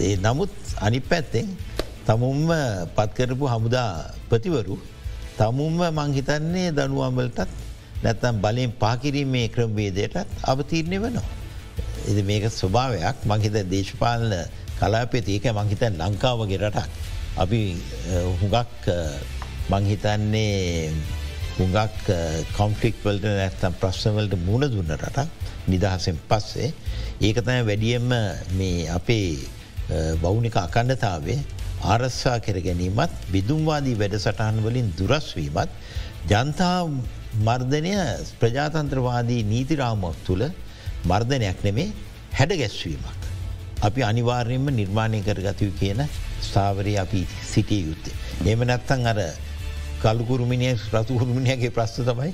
[0.00, 1.46] ඒ නමුත් අනි පැත්තෙන්
[2.06, 2.50] තමුම්ම
[2.96, 3.92] පත්කරපු හමුදා
[4.28, 4.78] ප්‍රතිවරු
[5.38, 7.67] තමුම්ම මංහිතන්නේ දනුවම්වලටත්
[8.02, 11.26] නැත්තම් බලයෙන් පාකිරීමේ ක්‍රමවේදයටත් අවතීරණය වනවා.
[12.06, 14.34] එද මේක ස්වභාවයක් මංහිත දේශපාලන
[14.78, 16.90] කලාපෙත් ඒක මංහිතන් ලංකාවගේ රටක්.
[17.36, 17.60] අපි
[18.40, 18.86] හුඟක්
[19.68, 20.92] මංහිතන්නේ
[21.56, 22.08] හුඟක්
[22.54, 25.28] කොන්ෆලික් වලට නැත්තම් ප්‍රශ්නවලට මුණ දුන්න රටක්
[25.66, 26.72] නිදහසෙන් පස්සේ
[27.20, 28.10] ඒකතය වැඩියම්ම
[28.52, 29.38] මේ අපේ
[30.22, 31.38] බෞනික අකණ්ඩතාවේ
[31.84, 35.70] ආරස්සා කර ගැනීමත් විදුම්වාදී වැඩසටහන් වලින් දුරස්වීමත්
[36.26, 36.78] ජනතා
[37.46, 37.92] මර්ධනය
[38.40, 40.44] ප්‍රජාතන්ත්‍රවාදී නීතිරාමක් තුළ
[41.10, 41.92] මර්ධනයක් නෙමේ
[42.38, 43.20] හැඩ ගැස්වීමක්.
[43.82, 46.00] අපි අනිවාර්යෙන්ම නිර්මාණය කරගතයු කියන
[46.42, 47.20] ස්ථාවරය අපි
[47.52, 48.16] සිටිය යුත්තේ.
[48.52, 49.20] එම නැත්තන් අර
[50.02, 52.32] කල්කුරුමිනිය රතුහුරුමිනියගේ ප්‍රස්ථ තමයි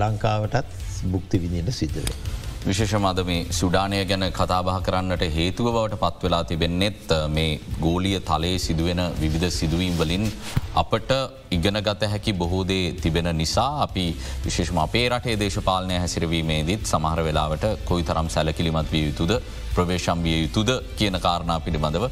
[0.00, 0.68] ලංකාවටත්
[1.12, 2.41] බුක්ති විදිට සිද්ධවේ.
[2.62, 9.48] විශේෂමද මේ සුඩානය ගැන කතාබහ කරන්නට හේතුව බවට පත්වෙලා තිබෙන්නෙත් මේ ගෝලිය තලයේ සිදුවෙන විවිධ
[9.50, 10.26] සිදුවීම් වලින්
[10.74, 11.10] අපට
[11.50, 14.06] ඉගෙන ගත හැකි බොහෝදේ තිබෙන නිසා අපි
[14.44, 19.32] විශේෂම අපේ රටේ දේශපාලනය හැසිරවීමේදීත් සමහර වෙලාවට කොයි තරම් සැලකිලිමත් විය යුතුද
[19.74, 22.06] ප්‍රවේශම් විය යුතුද කියන කාරණා පිළිබඳව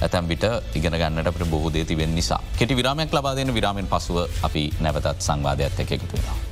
[0.00, 5.84] ඇතැම්බිට ඉගෙන ගන්නට අපට බොහෝදේ තිබෙන නිසා කෙටි විරාමයක් ලබාදන විරාමෙන් පසුව අපි නැවතත් සංවාධයක්
[5.88, 6.49] එකතු වෙනවා.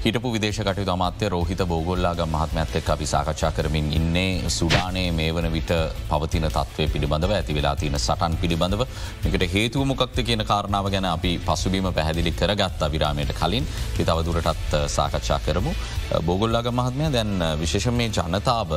[0.00, 5.72] හිටපු විදේශකට අමාත්‍ය රෝහිත බෝගොල්ලාග මහත්මඇත් එක් අපි සාකච්ඡා කරමින් ඉන්නේ සුඩානයේ මේ වන විට
[6.08, 8.84] පවතින තත්වය පිළිබඳව ඇති වෙලා තියෙන සටන් පිළිබඳව
[9.26, 15.74] එකට හේතුව මොකක්ද කියන කාරණාව ගැන අපි පසුබීම පැහැදිලි කරගත් අවිරාමයට කලින් හිතවදුරටත් සාකච්ඡා කරමු.
[16.22, 18.72] බෝගොල්ලාග මහත්මය දැන් විශේෂ මේ ජනතාව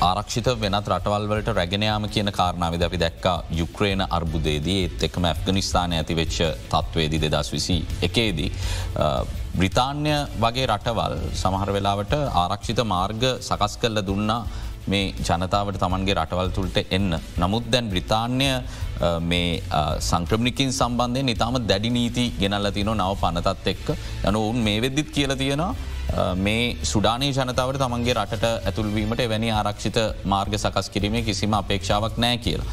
[0.00, 6.38] ආරක්ෂිත වෙනත් රටවල්වලට රැගෙනයාම කියන කාරණාවද අපි දැක්ක යුක්්‍රේන අර්බුදේදී ඒත් එක්ම ඇෆ්ගනිස්ථාන ඇති වෙච්ච
[6.68, 8.52] තත්වේදි දෙදස් විසි එකේදී.
[9.58, 14.40] බ්‍රිතාන්‍ය වගේ රටවල් සමහර වෙලාවට ආරක්ෂිත මාර්ග සකස් කල්ල දුන්නා
[14.92, 17.10] මේ ජනතාවට තමන්ගේ රටවල් තුළට එන්න.
[17.42, 18.48] නමුත් දැන් බ්‍රිතාන්‍ය
[19.30, 19.50] මේ
[20.08, 23.88] සංක්‍රමිකින් සම්බන්ධය නිතාම දැඩි නීති ගෙනල්ල තින නව පනතත් එක්ක
[24.28, 29.98] යන ඔවුන් මේ වෙද්දිත් කියල තියෙනවා මේ සුඩානී ජනතාවට තමන්ගේ රට ඇතුල්වීමට එවැනි ආරක්ෂිත
[30.34, 32.68] මාර්ග සකස් කිරීමේ කිසිම අපේක්ෂාවක් නෑ කියලා.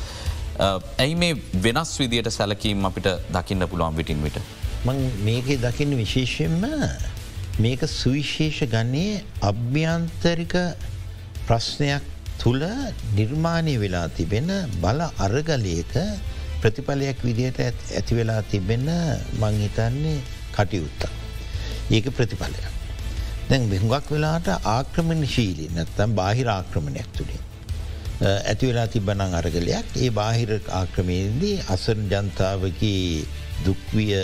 [1.04, 1.34] ඇයි මේ
[1.66, 4.40] වෙනස් විදියට සැලකීම් අපිට දකින්න පුළුවන් විටින් විට.
[4.86, 6.66] මං මේක දකින්න විශේෂයෙන්ම
[7.58, 10.54] මේක සුවිශේෂ ගන්නේ අභ්‍යන්තරික
[11.48, 12.04] ප්‍රශ්නයක්
[12.38, 12.66] තුළ
[13.16, 15.94] නිර්මාණය වෙලා තිබෙන බල අරගලයක
[16.62, 18.86] ප්‍රතිඵලයක් විදියට ඇති වෙලා තිබෙන
[19.36, 20.20] මංහිතන්නේ
[20.52, 21.14] කටයුත්තා.
[21.90, 22.70] ඒක ප්‍රතිඵලයක්.
[23.50, 27.44] දැන් බෙහුගක් වෙලාට ආක්‍රමණ ශීලී නැත්තම් බාහිර ආක්‍රමණයක් තුළින්.
[28.22, 33.26] ඇති වෙලා තිබනං අරගලයක් ඒ බාහිර ආක්‍රමයේදී අසරන් ජනතාවගේ
[33.64, 34.16] දුක්විය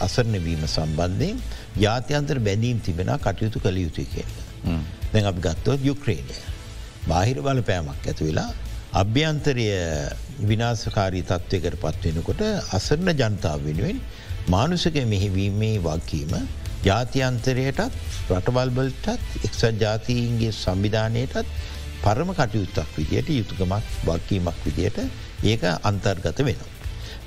[0.00, 1.42] අසරණවීම සම්බන්ධයෙන්
[1.78, 4.32] ජාත්‍යන්තර බැඳීම් තිබෙන කටයුතු කළ යුතුයි කියන්න.
[5.12, 6.38] දැන් අපි ගත්තොත් යුක්්‍රේණය.
[7.06, 8.50] බාහිර බලපෑමක් ඇතු වෙලා
[8.94, 9.66] අභ්‍යන්තරය
[10.42, 14.00] විනාසකාරී තත්ත්වයකට පත්වෙනකොට අසරණ ජනතාව වෙනුවෙන්
[14.48, 16.32] මානුසක මෙහිවීමේ වක්කීම
[16.84, 17.80] ජාතියන්තරයටත්
[18.30, 19.08] රටවල්බලටත්
[19.40, 21.52] එක්සත් ජාතීන්ගේ සංවිධානයටත්
[22.02, 24.98] පරම කටයුත්තක් විදියට යුතුකමක් වක්කීමක් විදියට
[25.44, 26.77] ඒක අන්තර්ගත වෙනවා.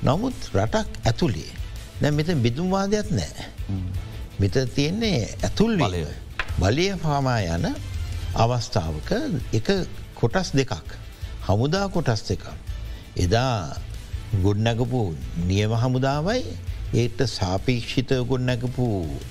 [0.02, 1.52] නමුත් රටක් ඇතුළේ
[2.00, 3.46] නැ මෙත බිදුම්වාදයක් නෑ.
[4.40, 6.02] මෙත තියෙන්නේ ඇතුල් බලය
[6.58, 7.66] බලය පාමා යන
[8.34, 9.10] අවස්ථාවක
[9.52, 9.68] එක
[10.14, 10.74] කොටස් දෙකක්.
[11.46, 12.44] හමුදා කොටස් දෙකක්.
[13.16, 13.76] එදා
[14.40, 15.00] ගොඩනැගපු
[15.46, 16.42] නියම හමුදාවයි
[16.94, 18.86] ඒට සාපේක්ෂිත ගොඩනැගපු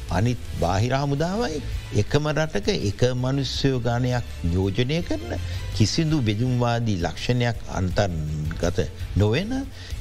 [0.10, 1.62] අනිත් බාහිර හමුදාවයි
[1.98, 5.34] එකම රටක එක මනුස්්‍යයෝ ගානයක් යෝජනය කරන
[5.76, 7.58] කිසිදු බෙදුම්වාදී ලක්ෂණයක්
[8.62, 9.52] අන්තර්ගත නොවෙන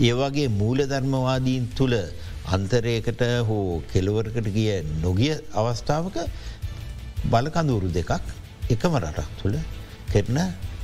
[0.01, 1.97] ඒවගේ මූල ධර්මවාදීන් තුළ
[2.47, 6.17] අන්තරයකට හෝ කෙලවරකට ගිය නොගිය අවස්ථාවක
[7.27, 8.13] බලකඳුරු දෙකක්
[8.71, 9.57] එකම රටක් තුළ
[10.13, 10.39] කෙරන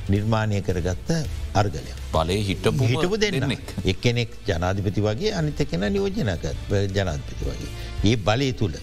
[0.09, 1.09] නිර්මාණය කරගත්ත
[1.53, 6.45] අර්ගලය බලය හිටපු හිටපු දෙන්න එක්කෙනෙක් ජනාධිපති වගේ අනිත කෙන නියෝජනක
[6.91, 7.69] ජනාධපති වගේ.
[8.03, 8.77] ඒ බලය තුළ.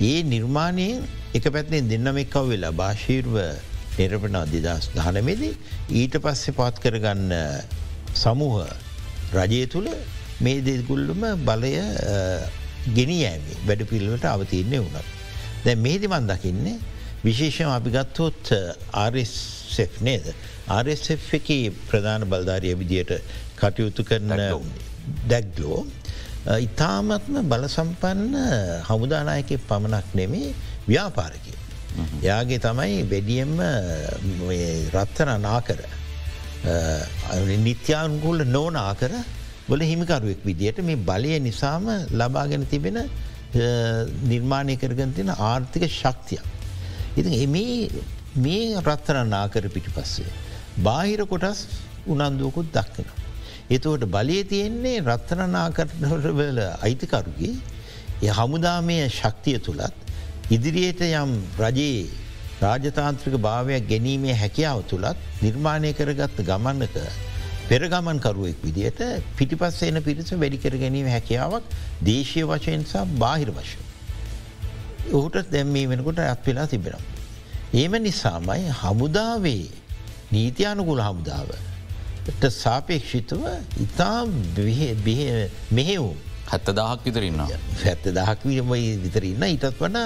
[0.00, 3.36] ඒ නිර්මාණයෙන් එක පැත්නේ දෙන්නමෙක්කව වෙලා භාශීර්ව
[3.98, 5.54] නිරපන අධිදස් දහනමේදී
[5.92, 7.30] ඊට පස්සෙ පාත් කරගන්න
[8.22, 8.66] සමූහ
[9.34, 9.88] රජය තුළ
[10.44, 11.74] මේ දෙගුල්ලම බලය
[12.96, 15.08] ගෙනියෑමේ වැඩ පිල්ලට අවතියන්නේ වුණත්.
[15.64, 16.76] දැ මේදි මන් දකින්නේ
[17.24, 18.52] විශේෂම අපිගත්තොත්
[18.92, 20.26] ආර්ෙක් නේද.
[20.68, 21.48] ආර්F එක
[21.88, 23.12] ප්‍රධාන බල්ධාරය විදියට
[23.60, 24.30] කටයුතු කරන
[25.30, 25.80] දැක්ලෝ.
[26.66, 28.34] ඉතාමත්ම බලසම්පන්න
[28.88, 30.54] හමුදානායක පමණක් නෙමේ
[30.88, 31.54] ව්‍යාපාරකය.
[32.28, 33.58] යාගේ තමයි වැඩියම්ම
[34.94, 35.80] රත්තන නාකර
[36.64, 39.12] නිත්‍යාන්ගුල නෝනාකර
[39.68, 42.98] වල හිමිකරුවෙක් විදියට මේ බලය නිසාම ලබාගෙන තිබෙන
[44.24, 46.42] නිර්මාණය කරගන තින ආර්ථික ශක්තියක්.
[47.16, 47.46] ඉති
[48.36, 50.30] මේ රත්තරන්න ආකර පිටි පස්සේ.
[50.78, 51.66] බාහිර කොටස්
[52.06, 53.06] උනන්දුවකුත් දක්කෙන.
[53.70, 57.54] එතුවට බලය තියෙන්නේ රත්තරනාකරවල අයිතිකරුගේ
[58.22, 59.94] ය හමුදාමය ශක්තිය තුළත්
[60.50, 62.23] ඉදිරියට යම් රජයේ
[62.64, 66.96] රාජතාන්ත්‍රික භාවයක් ගැනීමේ හැකියාව තුළත් නිර්මාණය කරගත්ත ගමන්නක
[67.64, 69.00] පෙරගමන්කරුවෙක් විදියට
[69.36, 71.64] පිටිපස් එන පිරිස වැඩිකර ගැනීම හැකියාවක්
[72.02, 73.78] දේශය වශයෙන් සහ බාහිර වශය.
[75.10, 77.02] ඔහුට දැම්මී වෙනකොට ඇත් වෙලා තිබෙනම්.
[77.74, 79.64] ඒම නිසාමයි හමුදාවේ
[80.32, 81.48] නීතියානුකුල හමුදාව.
[82.54, 83.42] සාපේක්ෂිතව
[83.78, 84.20] ඉතා
[85.72, 87.42] මෙහෙවුම් හැත්ත දහක් විතරන්න.
[87.82, 88.40] හැත්ත දහක්
[89.02, 90.00] විතරන්න ඉටත් වන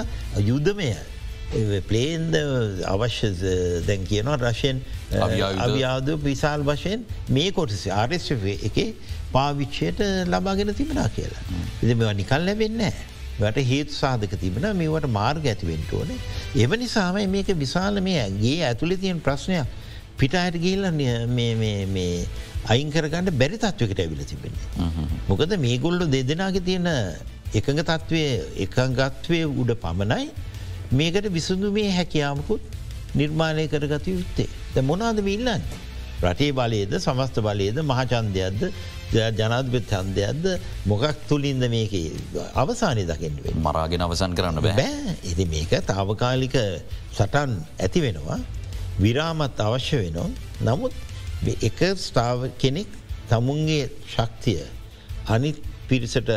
[0.45, 0.91] යුද්ධමය
[1.87, 2.35] පලේන්ද
[2.85, 3.29] අවශ්‍ය
[3.87, 4.81] දැන් කියනවා රශයෙන්
[5.65, 8.95] අවියාද විශාල් වශයෙන් මේ කොටස ආරස් එක
[9.31, 11.43] පාවිච්චයට ලබාගෙන තිබෙනා කියලා.
[11.83, 12.91] ඉති මෙ නිකල් ලැබෙන්න
[13.39, 16.09] ට හේතු සාධක තිබෙන මේවට මාර්ග ඇතිවෙන්ට ඕන.
[16.55, 19.65] එම නිසාම මේක විශාල මේ ඇගේ ඇතුළි තියෙන් ප්‍රශ්නයක්
[20.17, 20.85] පිට අයට ගිල්ල
[22.67, 24.67] අයිංකරගන්න බැරි තත්වකට ඇවිල තිබෙන්නේ.
[25.27, 26.87] මොකද මේ ගොල්ලු දෙදෙනගේ තියෙන
[27.55, 28.23] එකඟ තත්ත්වය
[28.67, 30.29] එකගත්වය උඩ පමණයි
[30.91, 32.61] මේකට විසඳු මේ හැකියාමකුත්
[33.13, 34.49] නිර්මාණය කරගත යුත්තේ.
[34.73, 35.61] ද මොනාද මිල්ලන්න.
[36.21, 38.61] රටේ බලයද සමස්ත බලයද මහචන්දයක්ද
[39.11, 40.45] ජනාධපත් හන්දයක්ද
[40.85, 41.93] මොකක් තුළින්ද මේක
[42.55, 45.15] අවසානය දකිෙන්ුවේ මරාගෙන අවසන් කරන්න බෑ.
[45.23, 46.57] එති මේක තාවකාලික
[47.11, 48.39] සටන් ඇති වෙනවා.
[48.99, 50.29] විරාමත් අවශ්‍ය වෙනවා.
[50.61, 50.93] නමුත්
[51.61, 52.89] එක ස්ථාව කෙනෙක්
[53.29, 54.65] තමුන්ගේ ශක්තිය
[55.27, 56.29] අනිත් පිරිසට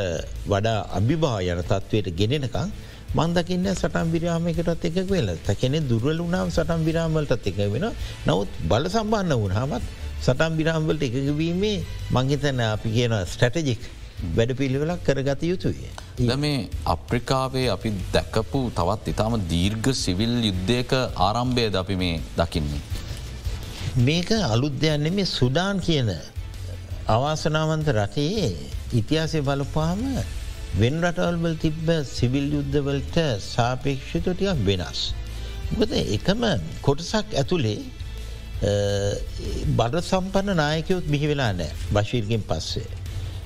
[0.47, 2.71] වඩා අභිභා යන තත්ත්වයට ගෙනෙනකං
[3.15, 7.85] මන්දකින්න සටම් විරාමයකටත් එක වෙල තැකෙනෙ දුර්වල වුණාම් සටම් විරාමවලටත් එක වෙන
[8.27, 9.85] නවත් බල සම්බන්න වුණහමත්
[10.19, 11.75] සටම් විරාම්වලට එකගවීමේ
[12.11, 13.83] මංහිතන අපි කියන ස්ටටජික්
[14.31, 15.77] වැඩ පිළිවෙලක් කරගත යුතුය.
[16.21, 22.83] ද මේ අප්‍රිකාවේ අපි දැකපු තවත් ඉතාම දීර්ඝ සිවිල් යුද්ධයක ආරම්භයද අපි මේ දකින්නේ.
[23.99, 26.15] මේක අලුද්‍යයන්න මේ සුඩාන් කියන
[27.09, 28.53] අවාසනාවන්ත රටේ
[28.95, 30.01] ඉතිහාසය බලපාම
[30.75, 35.01] වෙන් රටවල්වල් තිබ්බ සිවිල් යුද්ධවලට සාපේක්ෂිත ටියක් වෙනස්.
[35.71, 36.47] මොකද එකම
[36.81, 37.81] කොටසක් ඇතුළේ
[39.77, 42.89] බඩ සම්පන්න නායකයොත් බිහි වෙලා නෑ බශීර්ගෙන් පස්සේ.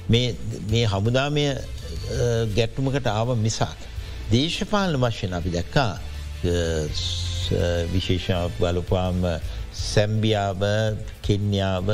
[0.08, 1.46] මේ හමුදාමය
[2.54, 3.78] ගැට්ටුමකට ආව මිසාක්.
[4.30, 5.92] දේශපාලන වශයෙන් අපි දැක්කා
[7.92, 9.22] විශේෂ බලපාම
[9.84, 10.62] සැම්බියාව
[11.22, 11.88] කෙන්යාව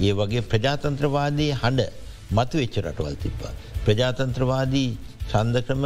[0.00, 1.90] ඒ වගේ ප්‍රජාතන්ත්‍රවාදයේ හඬ
[2.30, 3.54] මතු වෙච්ච රටවල් තිබ්බා.
[3.86, 4.90] ප්‍රජාතන්ත්‍රවාදී
[5.32, 5.84] සන්දක්‍රම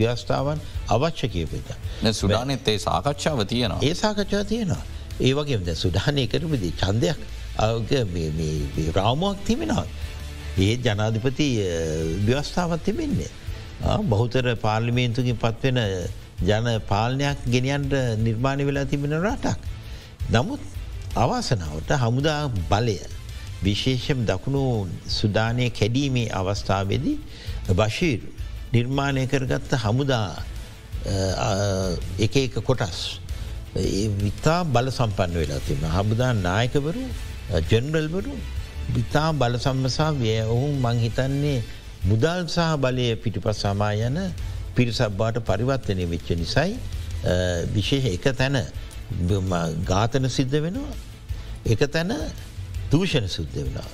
[0.00, 1.68] ව්‍යස්ථාවන් අවශ්‍ය කියපත.
[2.12, 3.80] සුඩානෙත් ඒ සාකච්ඡාව තියෙනවා.
[3.82, 4.82] ඒ සාකච්ඡා තියෙනවා.
[5.20, 7.18] ඒ වගේ ද සුඩානය කරපදී චන්දයක්
[8.96, 9.86] රාමුවක් තිබෙනවා.
[10.58, 11.48] ඒ ජනාධිපති
[12.26, 13.30] ව්‍යවස්ථාවත් තිබෙන්නේ.
[14.10, 15.80] බහුතර පාර්ලිමේන්තුකින් පත්වෙන
[16.42, 19.58] ජන පාලනයක් ගෙනියන්ට නිර්මාණය වෙලා තිබෙන රටක්.
[20.32, 20.60] නමුත්
[21.16, 22.40] අවාසනාවට හමුදා
[22.70, 22.98] බලය
[23.64, 24.62] විශේෂම් දකුණු
[25.10, 27.18] සුදානය කැඩීමේ අවස්ථාවේදී
[27.72, 28.20] බශීර්
[28.72, 30.26] නිර්මාණය කරගත්ත හමුදා
[32.18, 33.00] එක එක කොටස්
[34.18, 37.04] විතා බල සම්පන්න වෙලා තිබ හමුදා නායකවරු
[37.62, 38.34] ජනරල්වරු
[38.90, 41.58] විතා බල සම්මසා වය ඔවුන් මංහිතන්නේ
[42.04, 44.18] මුදල් සහ බලය පිටිපස් සමා යන
[44.76, 46.72] පිරිසබ්බාට පරිවර්තනය වෙච්ච නිසයි
[47.70, 48.56] විශේෂ එක තැන
[49.84, 50.96] ගාතන සිද්ධ වෙනවා.
[51.66, 52.12] එක තැන
[52.90, 53.88] දූෂණ සුද්ධ වනා.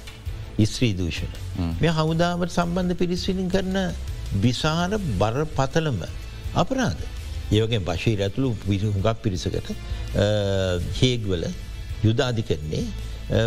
[0.64, 1.33] ස්ත්‍රී දූෂණ.
[1.81, 3.76] මෙ හමුදාවට සම්බන්ධ පිරිස්විලින් කරන
[4.37, 6.00] විසාර බර පතලම
[6.55, 7.03] අපරාධ.
[7.53, 9.70] ඒවගේ බශී ඇතුළු විහුගක් පිරිසකට
[11.00, 11.44] හේගවල
[12.05, 12.85] යුදාධි කරන්නේ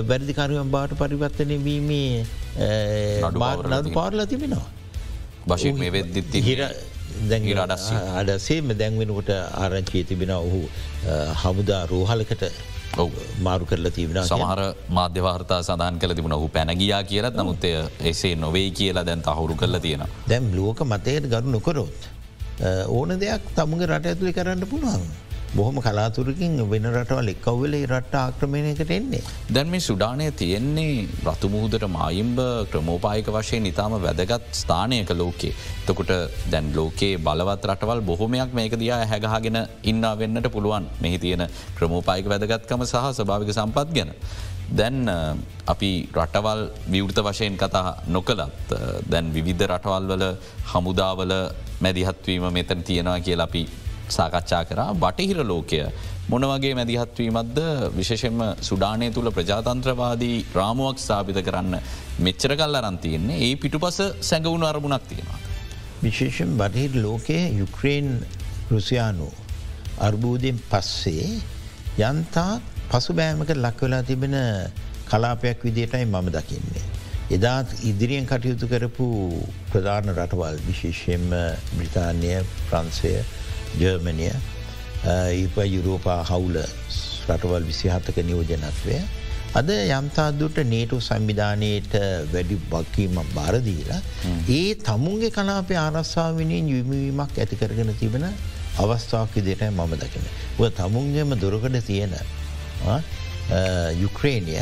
[0.03, 2.25] වැරදිකාරුවන් බාට පරිවර්තනය වීමේ
[3.23, 4.67] නඩු පාරලා තිබෙනවා.
[5.47, 6.59] බශී මේ වෙද්දිත් හිර
[8.19, 10.61] අඩසේම දැන්වෙනකොට ආරංචිය තිබෙන ඔහු
[11.41, 12.43] හමුදා රෝහලකට
[13.41, 14.61] මාරු කරලා තිබෙන සමහර
[14.97, 17.71] මාධ්‍යවාර්තා සඳහන් කල තිබුණ ඔහු පැනගියා කියලත් නමුත්තය
[18.11, 20.03] එසේ නොවේ කියලා දැන් අහුරු කරලා තියෙන.
[20.29, 22.09] දැම් ලෝක මතයට ගරු නොකරොත්.
[22.87, 25.05] ඕන දෙයක් තමුගේ රට ඇතුළි කරන්න පුළුවන්.
[25.57, 29.21] බොහොම කලාතුරකින් වෙන රටවල් එක්කවල රට ආක්‍රමණයකට එන්නේ.
[29.55, 32.39] දැන් මේ සුඩානය තියෙන්නේ රතුමුහදට මායිම්බ
[32.71, 35.53] ක්‍රමෝපායක වශයෙන් ඉතාම වැදගත් ස්ථානයක ලෝකේ.
[35.87, 36.13] තකොට
[36.53, 39.59] දැන් ලෝකයේ බලවත් රටවල් බොහොමයක් මේක දයා හැගහගෙන
[39.91, 41.45] ඉන්න වෙන්නට පුළුවන් මෙහි තියෙන
[41.77, 44.11] ක්‍රමෝපායික වැදගත්කම සහ ස්භාවික සම්පත් ගැන.
[44.79, 44.97] දැන්
[45.73, 46.61] අපි රටවල්
[46.93, 48.73] විවෘත වශයෙන් කතා නොකළත්
[49.11, 50.25] දැන් විවිධ රටවල් වල
[50.73, 51.33] හමුදාවල
[51.83, 53.63] මැදිහත්වීම මෙතන තියෙනවා කියලා අපි
[54.13, 55.79] සාකච්ඡා කරා බටහිර ලෝකය
[56.25, 57.57] මොනවගේ මැදිහත්වීමත්ද
[57.95, 61.73] විශෂෙන්ම සුඩානය තුළ ප්‍රජාතන්ත්‍රවාදී රාමුවක් ස්ථාපිත කරන්න
[62.19, 65.39] මෙච්චර කල් අරන්තියන්නේ ඒ පිටුපස සැඟවුණු අරමුණක් තියෙනවා.
[66.03, 68.07] විශේෂෙන් බටහිර ලෝකයේ යුක්‍රේන්
[68.69, 69.29] රුසියානු
[69.99, 71.29] අර්බූධයෙන් පස්සේ
[72.01, 72.51] යන්තා
[72.89, 74.35] පසු බෑමක ලක්වෙලා තිබෙන
[75.05, 76.85] කලාපයක් විදියටයි මම දකින්නේ.
[77.29, 79.05] එදාත් ඉදිරියෙන් කටයුතු කරපු
[79.69, 81.29] ප්‍රධාන රටවල් විශේෂයෙන්ම
[81.71, 82.33] බ්‍රිතාන්‍ය
[82.65, 83.13] ප්‍රන්සය
[83.81, 84.29] ජර්මණය
[85.05, 86.57] ඒප යුරෝපා හවුල
[87.27, 88.97] රටවල් විසිහතක නියෝජනත්වය.
[89.59, 91.93] අද යම්තාදුට නේටු සංවිධානයට
[92.33, 94.01] වැඩි බක්කීම බාරදීලා
[94.49, 98.25] ඒ තමුන්ගේ කලාපේ ආරස්සාාවනින් යුමවීමක් ඇතිකරගෙන තිබෙන
[98.77, 100.25] අවස්ථාවක් විදිට මම දකින.
[100.71, 102.15] තමුන්ගේම දුරකට තියෙන
[104.01, 104.57] යුක්‍රේණය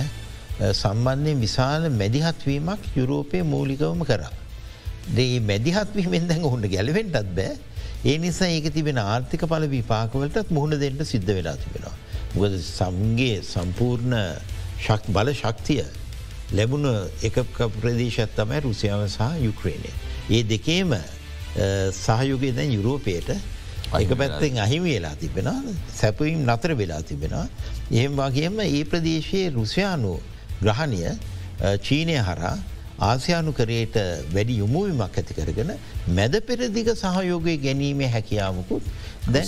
[0.74, 4.32] සම්බන්ධයෙන් විශාල මැදිහත්වීමක් යුරෝපය මූලිකවම කරා.
[5.16, 7.54] දේ මැදිහත්වීමෙන් දැඟ හොට ගැලවෙන්ටත් බෑ
[8.04, 11.96] ඒ නිසා ඒක තිබෙන ආර්ථික පල විපාකවලටත් මුහුණ දෙන්නට සිද්ධ වෙලා තිබෙනවා.
[12.34, 14.16] ගද සම්ගේ සම්පූර්ණ
[15.16, 15.84] බල ශක්තිය
[16.58, 16.88] ලැබුණ
[17.22, 17.38] එක
[17.78, 19.92] ප්‍රදේශත් තමයි රුසියාව සහ යුක්‍රේණය.
[20.30, 20.96] ඒ දෙකේම
[21.94, 23.30] සහයුගේ දැන් යුරෝපයට
[24.02, 25.52] එක පැත්තෙන් අහිම වෙලා තිබෙන
[25.94, 27.46] සැපවීම් නතර වෙලා තිබෙනවා.
[27.92, 30.18] එහෙම වගේම ඒ ප්‍රදේශයේ රුසියානු
[30.64, 31.04] ග්‍රහණය
[31.86, 32.58] චීනය හරා
[33.02, 33.96] ආසියානු කරයට
[34.36, 35.72] වැඩි යොමුවීමක් ඇති කරගෙන
[36.18, 38.84] මැද පෙරදිග සහයෝගය ගැනීමේ හැකියාවකුත්
[39.28, 39.46] දැ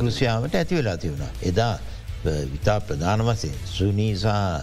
[0.00, 1.30] රුසියාවට ඇති වෙලා තිවුණා.
[1.42, 1.74] එදා
[2.52, 4.62] විතා ප්‍රධාන වසේ සුනීසා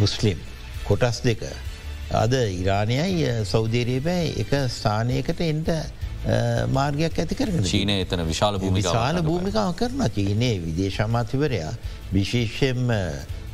[0.00, 0.38] මුස්ලිම්
[0.84, 1.42] කොටස් දෙක.
[2.14, 5.70] අද ඉරාණයයි සෞදේරේබෑ එක ස්ථානයකට එන්ට
[6.70, 11.72] මාර්ගයක් ඇති කරන චීනය එතන විශාල විශාල භූමිකාව කරන චීනයේ විදේශමාතිවරයා
[12.12, 12.92] විශේෂයෙන්ම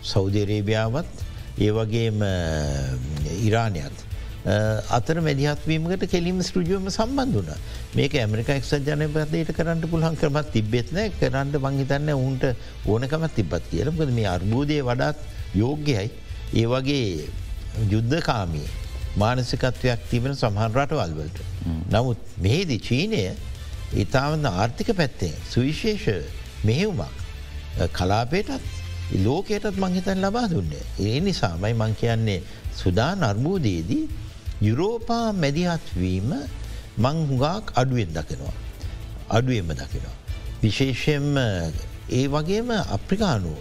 [0.04, 2.24] සෞදරේභාවත් ඒ වගේම
[3.42, 4.08] ඉරාණයත්.
[4.90, 7.50] අතර මැදිහත්වීමකට කෙලිම ස්ටජුවම සම්බන්ධ වන
[7.94, 12.48] මේක ඇමරික එක්ෂ ජනපතයට කරන්න පුළහන් කරමත් තිබෙත්න කරන්න මංහිතන්න උන්ට
[12.86, 15.22] ඕනකමත් තිබත් කියලමකද මේ අර්බූදය වඩාත්
[15.54, 16.10] යෝග්‍යයි
[16.54, 17.28] ඒ වගේ
[17.92, 18.68] යුද්ධකාමී
[19.16, 21.38] මානසිකත්වයක් තිබෙන සමහන් රටවල්වලට.
[21.92, 23.24] නමුත් මෙහිදී චීනය
[23.94, 26.26] ඉතාවන්න ආර්ථික පැත්තේ සුවිශේෂ
[26.64, 27.12] මෙහෙවුමක්
[27.92, 28.81] කලාපේටත්
[29.18, 30.84] ලෝකයටත් මංහිතන් ලබා දුන්නේ.
[31.00, 32.40] ඒ නිසාමයි මං කියන්නේ
[32.74, 34.04] සුදා නර්බූදයේදී
[34.62, 36.30] යුරෝපා මැදිහත්වීම
[36.98, 38.54] මං හුඟාක් අඩුවෙන් දකිනවා.
[39.30, 40.16] අඩුවෙන්ම දකිනවා.
[40.62, 41.36] විශේෂයෙන්ම
[42.10, 43.58] ඒ වගේම අප්‍රිකානුව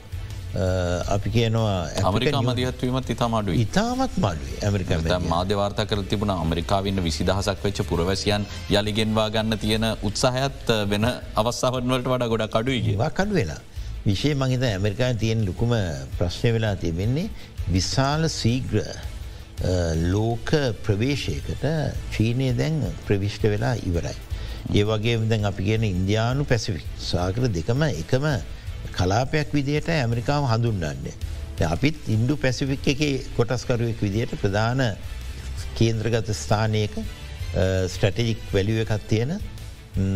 [1.07, 4.89] අපි කියනවා ඇමරිකා මදිහත්වීමත් ඉතාමඩු ඉතාමත් මඩුවේ ඇමරික
[5.25, 12.55] මාධ්‍යවාර්තා කර තිබුණ අමරිකාවන්න විසිදහසක් වෙච්ච පුරවැසියන් යළිගෙන්වා ගන්න තියෙන උත්සාහයත් වෙන අවස්සාහවන්වලට වඩා ගොඩක්
[12.55, 13.61] අඩුයි කඩු වෙලා.
[14.05, 15.73] විශෂය මහිත ඇමරිකාන් තියෙන ලොකුම
[16.17, 17.29] ප්‍රශ්නය වෙලා තිබෙන්නේ
[17.69, 18.81] විශාල සීග්‍ර
[20.13, 20.51] ලෝක
[20.85, 21.65] ප්‍රවේශයකට
[22.15, 24.17] චීනය දැන් ප්‍රවිෂ්ට වෙලා ඉවරයි.
[24.73, 28.25] ඒ වගේ දැන් අපි කියන ඉන්දයානු පැසිෆික් සාකර දෙකම එකම
[28.97, 31.15] කලාපයක් විදියට ඇමරිකාව හඳුන්ඩන්නේ.
[31.69, 33.01] අපිත් ඉන්ඩු පැසිෆික් එක
[33.37, 34.81] කොටස්කරුවෙක් විදියට ප්‍රධාන
[35.77, 36.97] කේන්ද්‍රගත ස්ථානයක
[37.93, 39.37] ස්ටටජික් වැලිුව එකත් තියෙන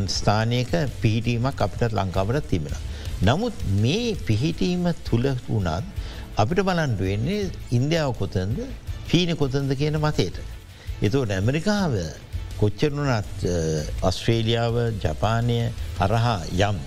[0.10, 2.74] ස්ථානයක පිහිටීමක් අපිට ලංකාවට තිබෙන.
[3.22, 5.86] නමුත් මේ පිහිටීම තුළ වුණත්
[6.38, 8.60] අපිට බලන්ඩ වෙන්නේ ඉන්දියාව කොතන්ද
[9.08, 10.38] චීන කොතන්ද කියන මතයට.
[11.02, 11.96] එතවට ඇමරිකාව
[12.60, 13.46] කොච්චරුණත්
[14.02, 15.60] ඔස්ට්‍රේලියාව ජපානය
[16.00, 16.78] හරහා යම්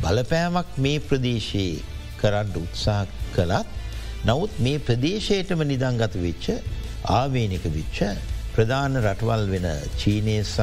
[0.00, 1.82] බලපෑමක් මේ ප්‍රදේශයේ
[2.20, 3.02] කරන්න උත්සා
[3.34, 3.68] කළත්
[4.24, 6.46] නවත් මේ ප්‍රදේශයටම නිදංගත වෙච්ච
[7.12, 7.98] ආවේනික විච්ච
[8.54, 9.66] ප්‍රධාන රටවල් වෙන
[10.00, 10.60] චීනය සහ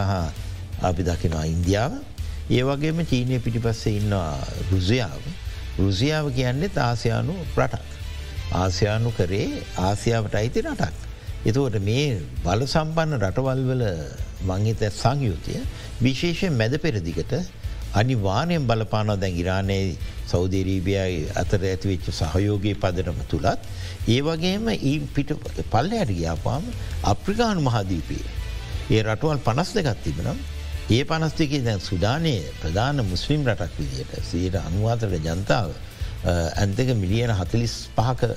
[0.82, 1.94] අපි දකිනවා ඉන්දියාව
[2.52, 4.32] ඒ වගේම චීනය පිටිපස්සේ ඉන්නවා
[4.72, 5.22] රුසියාව
[5.80, 7.88] රුසියාව කියන්නේ ආසියානු ප්‍රටක්.
[8.56, 9.48] ආසියානු කරේ
[9.80, 10.96] ආසියාවට අයිති රටක්.
[11.44, 13.84] එතවට මේ බල සම්පන්න රටවල් වල
[14.50, 15.62] මංහිත සංයුතිය
[16.02, 17.34] විශේෂයෙන් මැද පෙරදිකට
[17.94, 19.96] අනිවානයෙන් බලපානව දැන් ඉරානයේ
[20.28, 23.62] සෞදරීබියයි අතර ඇතිවෙච්ච සහයෝගයේ පදනම තුළත්
[24.08, 25.32] ඒ වගේම ඒ පිට
[25.74, 26.64] පල්ල අයට ගියාපාම
[27.14, 28.28] අප්‍රිකානු මහදීපයේ
[28.96, 30.40] ඒ රටවල් පනස් දෙකත් තිබෙනම්
[30.92, 35.70] ඒ පනස්තිකේ දැන් සුදානය ප්‍රධාන මුස්ලිම් රටක් විදියට සයට අනුවාතර ජනතාව
[36.56, 38.32] ඇන්තක මිලියන හතලිස් පහක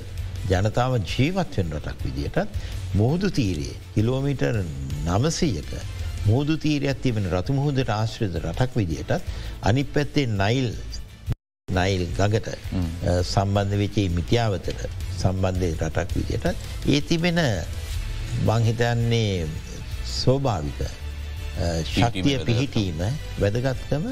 [0.51, 2.55] ජනතාව ජීවත්වෙන් රටක් විදියටත්
[2.95, 4.61] මුහුදු තීරයේ කිලෝමිටර්
[5.09, 5.75] නමසීයක
[6.27, 9.13] මුහුදු තීරයක් තිබෙන රතු මුහුදට ආශ්‍රිත රටක් විදියටත්
[9.63, 10.71] අනි පැත්තේ නයිල්
[11.69, 12.59] නයිල් ගගට
[13.25, 16.47] සම්බන්ධ වෙචේ මිටියාවතට සම්බන්ධය රටක් විදියට
[16.89, 17.41] ඒ තිබෙන
[18.45, 19.49] බංහිතන්නේ
[20.13, 21.03] ස්වභාවික
[21.85, 23.03] ශක්තිය පිහිටීම
[23.41, 24.07] වැදගත්කම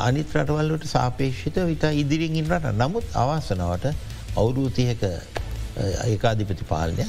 [0.00, 3.90] අනිත් රටවල්ලට සාපේක්ෂිත විතා ඉදිරිින් ඉන්නට නමුත් අවාසනාවට
[4.36, 5.02] අවුරූතියක
[6.04, 7.06] ඒකාධිපති පාලනය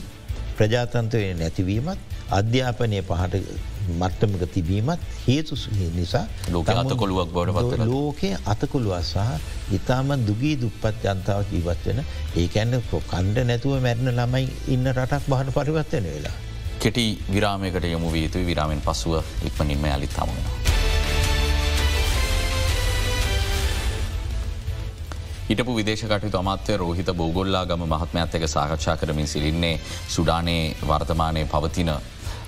[0.58, 2.00] ප්‍රජාතන්ත්වය නැතිවීමත්
[2.32, 3.44] අධ්‍යාපනය පහට
[3.92, 5.58] මට්ටමක තිබීමත් හේතු
[5.96, 12.02] නිසා ලෝක අතකොළුවක් බවට ලෝකයේ අතකොළුව සහ ඉතාම දුගී දුප්පත් ජනතාව ජීවත් වෙන
[12.36, 16.38] ඒකැන්න කණ්ඩ නැතුව මැරණ ළමයි ඉන්න රටක් බහට පරිවත්වන වෙලා.
[16.80, 20.64] කෙටි විරාමයකට යොමු වී යුතු විරාමෙන් පසුව ඉක්මනින්ම යළිත් හමුණෙනවා.
[25.50, 31.92] හිටපු විදේශකටයුතු අමාත්‍ය රෝහිත බෝගොල්ලා ගම මහත්මඇත් එක සාකච්ඡා කරමින් සිරින්නේ සුඩානයේ වර්තමානය පවතින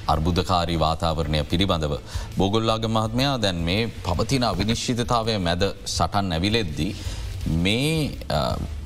[0.07, 1.93] අර්බුධකාරී වාතාවරණය පිළිබඳව.
[2.37, 6.91] බෝගොල්ලාග මහත්මයා දැන් මේ පවතින අවිනිශ්චිතතාවය මැද සටන් ඇවිලෙද්දී
[7.45, 8.11] මේ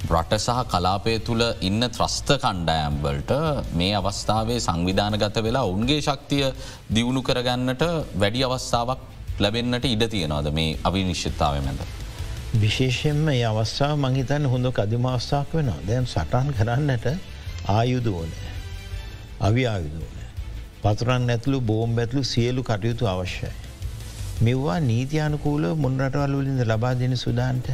[0.09, 3.31] රට සහ කලාපය තුළ ඉන්න ත්‍රස්ත කණ්ඩායම්වලට
[3.73, 6.51] මේ අවස්ථාවේ සංවිධානගත වෙලා උන්ගේ ශක්තිය
[6.95, 7.83] දියුණු කරගන්නට
[8.15, 8.99] වැඩි අවස්ථාවක්
[9.39, 11.79] ලැබෙන්න්නට ඉඩ තියෙනවාද මේ අවිනිශ්චිත්තාව මැද.
[12.55, 17.05] විශේෂෙන්ම ඒ අවස්ථාව මංහිතන්න හොඳ කදිම අවස්ථාවක් වෙන දැන් සටන් කරන්නට
[17.69, 18.31] ආයුද ඕන
[19.41, 20.17] අවි ආයුදෝන.
[20.83, 23.51] පතුරන් ඇතුළු බෝම් ඇතුළු සියලු කටයුතු අවශ්‍යයි.
[24.41, 27.67] මෙව්වා නීතියානකූල මොන්රටවල් වලින්ද ලබා දෙන සුදාන්ට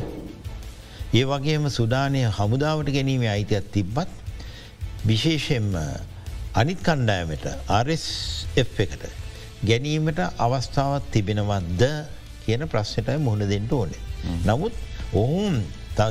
[1.15, 4.09] ඒ වගේම සුඩානය හමුදාවට ගැනීම අයිතියක් තිබ්බත්
[5.05, 5.69] විශේෂෙන්ම
[6.53, 7.45] අනිත් කණ්ඩායමට
[7.77, 9.05] RSF එකට
[9.63, 11.83] ගැනීමට අවස්ථාවත් තිබෙනවත්ද
[12.43, 14.01] කියන ප්‍රශ්නටයි මුහුණ දෙෙන්ට ඕනේ.
[14.43, 14.75] නමුත්
[15.13, 15.55] ඔහුම්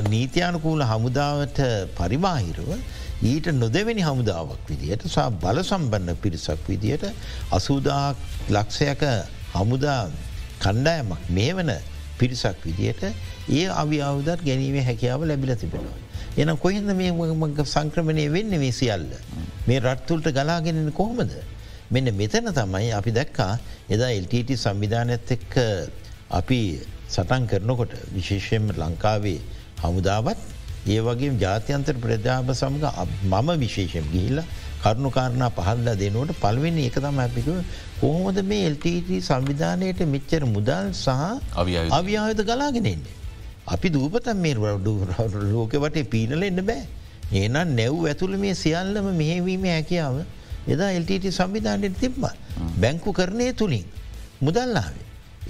[0.07, 1.59] නීතියානකූල හමුදාවට
[1.97, 2.71] පරිබාහිරුව
[3.23, 7.05] ඊට නොදෙවැනි හමුදාවක් විදියට සා බල සම්බන්න පිරිසක් විදියට
[7.51, 8.17] අසූදාක්
[8.49, 9.03] ලක්ෂයක
[9.53, 10.01] හමුදා
[10.59, 11.71] කණ්ඩායමක් මේ වන
[12.19, 15.99] පිරිසක් විදියට ඒ අවියවදත් ගැනීම හැකියාව ලැබිල තිබෙනවා.
[16.37, 17.11] එන කොහෙද මේ
[17.65, 19.11] සංක්‍රමණය වෙන්න මේ සියල්ල.
[19.67, 21.31] මේ රත්තුල්ට ගලාගෙනන කොහොමද.
[21.91, 23.53] මෙන්න මෙතන තමයි අපි දැක්කා
[23.89, 25.55] එදා එල්ටට සංවිධානඇත් එක්ක
[26.31, 26.59] අපි
[27.07, 29.39] සටන් කරනකොට විශේෂයෙන් ලංකාවේ
[29.83, 30.41] හමුදාවත්
[30.87, 32.87] ඒ වගේ ජාත්‍යන්තර ප්‍රජාප සමඟ
[33.23, 34.41] මම විශේෂෙන් ගිහිල්ල
[34.85, 37.47] කරුණු කාරණා පහල්ල දෙනුවට පල්වෙනි එක තම අපික
[38.01, 41.09] කොහොමද මේ එල්ටට සංවිධානයට මෙච්චර මුදල් සහ
[41.91, 43.15] අවියායත ගලාගෙනෙන්නේ.
[43.67, 44.55] අපි දූපතන් මේ
[45.53, 46.83] ලෝක වටේ පීනල එන්න බෑ.
[47.33, 50.21] ඒනම් නැව් ඇතුළ මේ සියල්ලම මෙහෙවීම හැකියාව
[50.67, 52.23] එදා එල්ටට සංවිධානයට තිබ්බ.
[52.81, 53.89] බැංකු කරණය තුළින්
[54.41, 55.03] මුදල්ලාවේ.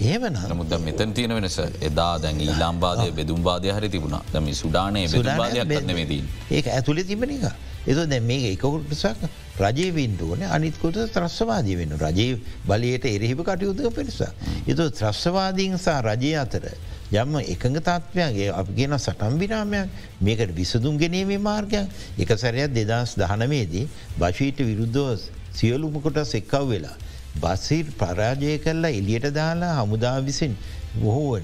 [0.06, 6.24] ඒවන මුද මෙතන් තියෙන වෙනස එදා දැන් ඊලාම්බාදය බෙදුම්බාදය හරි තිබුණ දම සුඩානය බෙදුම්බාදයක් නෙවෙදී
[6.52, 7.75] ඒක ඇතුළෙ තිබෙන එක.
[7.86, 9.22] එත දැ මේ එකකොටසක්
[9.58, 14.34] රජය වින්ඩුවන අනිත්කොට ත්‍රස්වාදී වෙන රජයේ බලයට එරෙහිව කටයුතුක පිරිසා.
[14.68, 16.66] එතු ත්‍රස්වාදීන් සා රජය අතර
[17.14, 23.88] යම්ම එකඟ තත්වයන්ගේ අපි ගෙන සටම් විරාමයක් මේකට විසදුම් ගැනීමේ මාර්ගයක් එක සැරයක් දෙදස් දහනමේදී
[24.18, 25.18] බශීට විරුද්ධෝ
[25.54, 26.98] සියලුමකොට සෙක්කව් වෙලා.
[27.36, 30.56] බස්සිර් පරාජය කරලා එලියට දාලා හමුදා විසින්
[30.96, 31.40] බොහෝ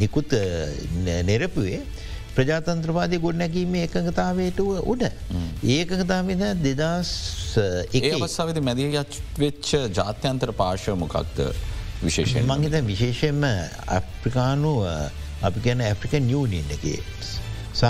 [0.00, 0.32] නිකුත්
[1.22, 1.80] නෙරපුවේ
[2.36, 5.04] ප්‍රජාතන්ත්‍රවාදය ගොඩනැකීම එකඟතාවයට උඩ.
[5.68, 7.12] ඒකතාමද දෙදස්
[7.58, 11.42] ඒ අවස්සාවිද මැදිගත් වෙච්ච ජාත්‍යන්තර පාර්ශවමොකක්ද
[12.02, 13.44] විශේෂය මංහිත විශේෂයෙන්ම
[13.98, 14.72] අප්‍රිකානු
[15.42, 16.86] අපි ගැන ඇෆ්‍රිකන් නිියනින් එක
[17.74, 17.84] සහ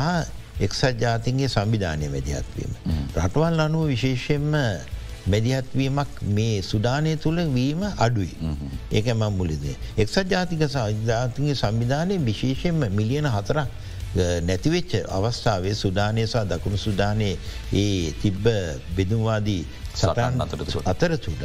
[0.61, 2.73] එක්සත් ජාතින්ගේ සංවිධානය මැදිහත්වීම.
[3.17, 4.53] රටවල් අනුව විශේෂයෙන්ම
[5.27, 8.37] මැදිහත්වීමක් මේ සුඩානය තුළ වීම අඩුයි.
[8.93, 9.77] ඒක මං මුලිදේ.
[9.99, 10.61] එක්සත් ජාතික
[11.07, 13.69] ජාතිගේ සංවිධානය විශේෂයෙන්ම මිලියන හතරක්
[14.17, 17.39] නැතිවෙච්ච අවස්ථාවේ සුඩානයසා දකුණු සුඩානයේ
[17.75, 18.47] ඒ තිබ්බ
[18.97, 19.62] බෙදුවාදී
[19.95, 20.43] සටන්
[20.87, 21.43] අතරතුට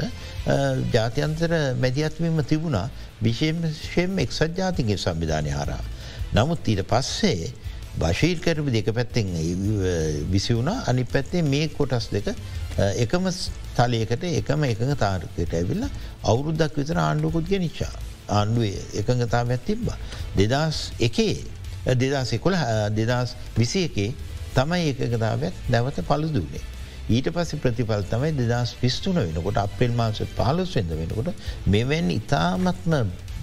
[0.94, 2.90] ජාතියන්තර මැදිහත්වීම තිබුණා
[3.22, 5.84] විශේෂයෙන් එක්සත් ජාතිගේ සංවිධානය හරා.
[6.34, 7.52] නමුත් ඊට පස්සේ
[7.98, 9.34] බශීර් කරපු දෙක පැත්තෙන්
[10.32, 12.28] විසි වුණා අනි පැත්තේ මේ කොටස් දෙක
[12.98, 13.30] එකම
[13.76, 15.86] තලයකට එකම එකඟ තාරකයට ඇවිල්ල
[16.24, 17.94] අවුරුද්දක් විතර ආණ්ඩුකුත් ගෙනනිච්චා
[18.30, 19.98] ආණ්ඩුවේ එකඟතාවයක් තිබ්බා.
[20.38, 21.38] දෙදස් එකේ
[21.86, 22.58] දෙදස් එකොළ
[22.92, 24.14] දෙදස් විසි එකේ
[24.56, 26.62] තමයි එකගතාවයක් නැවත පළුදුනේ.
[27.10, 31.34] ඊට පස්ස ප්‍රතිපල් තමයි දෙදස් පිස්තුන වෙනකොට අපෙල් මාස පහලොස් වෙද වෙනකොට
[31.66, 32.94] මෙවැන් ඉතාමත්ම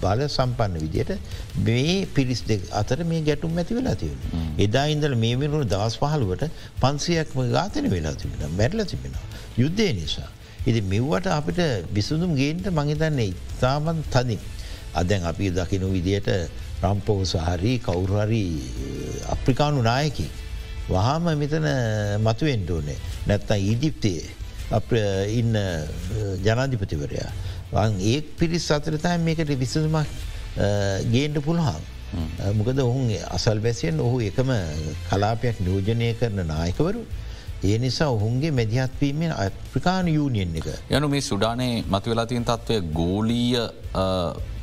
[0.01, 1.11] බල සම්පන්න විදියට
[1.59, 4.53] මේ පිරිස් දෙ අතර මේ ගැටුම් ඇති වෙලා තිවුණ.
[4.57, 6.43] එදා ඉන්දල මේ වෙනුණු දවස් පහළුවට
[6.81, 9.25] පන්සියක්ම ගාතන වෙලා තිබෙන මැරල තිබෙනවා.
[9.57, 10.29] යුද්ධය නිසා.
[10.65, 11.59] ඉති මෙව්වට අපිට
[11.93, 14.41] විසුදුම් ගේන්ට මහිතන්නේ ඉතාමන් තදින්.
[14.93, 16.29] අදැන් අපි දකිනු විදියට
[16.83, 18.43] රම්පෝසහරි කවුරහරි
[19.35, 20.27] අප්‍රිකානු නායකි.
[20.89, 21.67] වහාම මෙතන
[22.27, 22.97] මතුවෙන්ට ඕනේ
[23.27, 24.23] නැත්තන් ඊජිප්තයේ
[24.71, 24.91] අප
[25.39, 25.55] ඉන්න
[26.45, 27.31] ජනාධිපතිවරයා.
[28.01, 30.07] ඒ පිරිස් අතරතයි මේකට විසඳමක්
[31.13, 31.83] ගේන්ට පුළහම්.
[32.57, 34.51] මොකද ඔහුන් අසල් බැසියෙන් ඔහු එකම
[35.09, 37.01] කලාපයක් නියෝජනය කරන නායකවරු
[37.63, 40.67] ඒ නිසා ඔහුන්ගේ මැදිහත්වීමෙන් අප්‍රිකාන යූනියන් එක.
[40.89, 43.57] යනු මේ සුඩානේ මතුවෙලාතින් තත්ත්වය ගෝලීය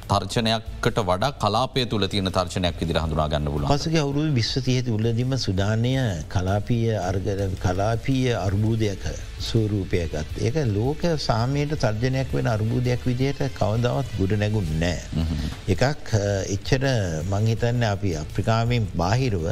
[0.07, 5.95] තර්චනයක්කට වඩා කලාපය තුළ තියෙන තර්චනයක් විදිර හඳුනා ගන්න පුල පසගේ අවුරුදු විශ්වතියති උල්ලදිම සුදානය
[6.29, 9.05] කලාපීය අර්ගර කලාපීය අර්බූදයක
[9.41, 15.25] සූරූපයකත් ඒක ලෝක සාමයට තර්ජනයක් වෙන අර්බූදයක් විදියට කවදාවත් ගුඩ නැගුන් නෑ.
[15.69, 16.13] එකක්
[16.49, 16.85] එච්චර
[17.31, 19.49] මංහිතන්න අපි අප්‍රිකාවෙන් බාහිරුව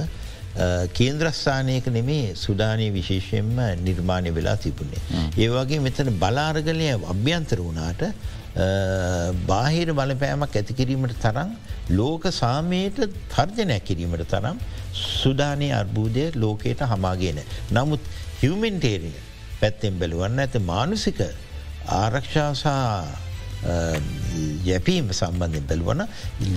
[0.92, 5.00] කේන්ද්‍රස්ථානයක නෙමේ සුඩානය විශේෂයෙන්ම නිර්මාණය වෙලා තිබුණේ.
[5.38, 8.02] ඒ වගේ මෙතන බලාර්ගලය අභ්‍යන්තර වුණාට
[9.46, 11.50] බාහිර බලපෑමක් ඇතිකිරීමට තරම්
[11.90, 13.00] ලෝක සාමයට
[13.34, 14.58] තර්ජනයක් කිරීමට තරම්
[14.92, 17.40] සුදානය අර්බූදය ලෝකයට හමාගෙන.
[17.70, 18.00] නමුත්
[18.42, 19.16] හිවමෙන්ටේරිය
[19.60, 21.20] පැත්තෙන් බැලුවන්න ඇත මානුසික
[21.86, 23.06] ආරක්ෂාසා
[24.64, 26.04] යැපීම සම්බන්ධයෙන් බැලුවන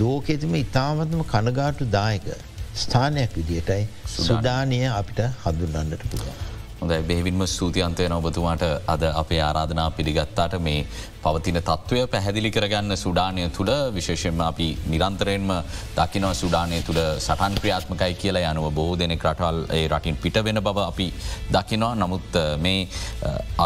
[0.00, 2.28] ලෝකෙතිම ඉතාමත්ම කනගාටු දායක
[2.76, 3.84] ස්ථානයක් විදියටයි
[4.16, 6.45] සුදානය අපිට හඳුන්නන්නට පුළුවන්.
[6.80, 7.02] හොඳයි.
[7.08, 10.86] බෙහිවින්ම ස්තුතියන්තය නොබතුමාට අද අපේ ආරාධනා පිළිගත්තාට මේ
[11.24, 15.50] පවතින තත්ත්වය පැහැදිලි කරගන්න සුඩානය තුළ විශේෂෙන්ම අපි නිරන්තරයෙන්ම
[15.96, 20.78] දකිනව සුඩානය තුළ සටන් ක්‍රියාත්මකයි කියලා යනුව බෝ දෙනෙ රටල් ඒ රටින් පිට වෙන බව
[20.90, 21.08] අපි
[21.56, 21.94] දකිනවා.
[22.02, 22.88] නමුත් මේ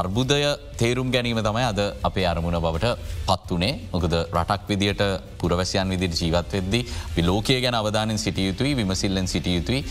[0.00, 0.40] අර්බුදය
[0.80, 2.94] තේරුම් ගැනීම තමයි අද අපේ අරමුණ බවට
[3.28, 3.72] පත් වනේ.
[3.92, 5.02] මොකද රටක් විදිට
[5.40, 6.80] පුරවැසියන් විදිට ජීවත් වෙද්දි
[7.10, 9.82] අපි ලෝකය ගැන අවධානෙන් සිටිය යුතුයි විමසිල්ලෙන් සිටිය යුතුයි.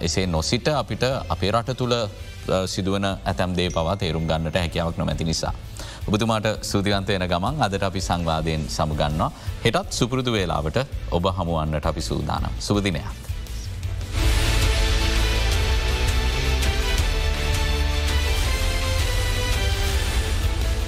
[0.00, 1.96] එසේ නොසිට අපිට අපේ රට තුළ
[2.66, 5.52] සිදුවන ඇතැම් දේ පවා තේරුම් ගන්නට හැකියාවක් නොමැති නිසා.
[6.08, 9.30] ඔබතුමාට සූතිවන්තයන ගමන් අදට අපි සංවාදයෙන් සමගන්නවා
[9.64, 12.52] හෙටත් සුපුරුදු වේලාවට ඔබ හමුවන්නට අපි සූදානම්.
[12.60, 13.37] සුපදිනයක්.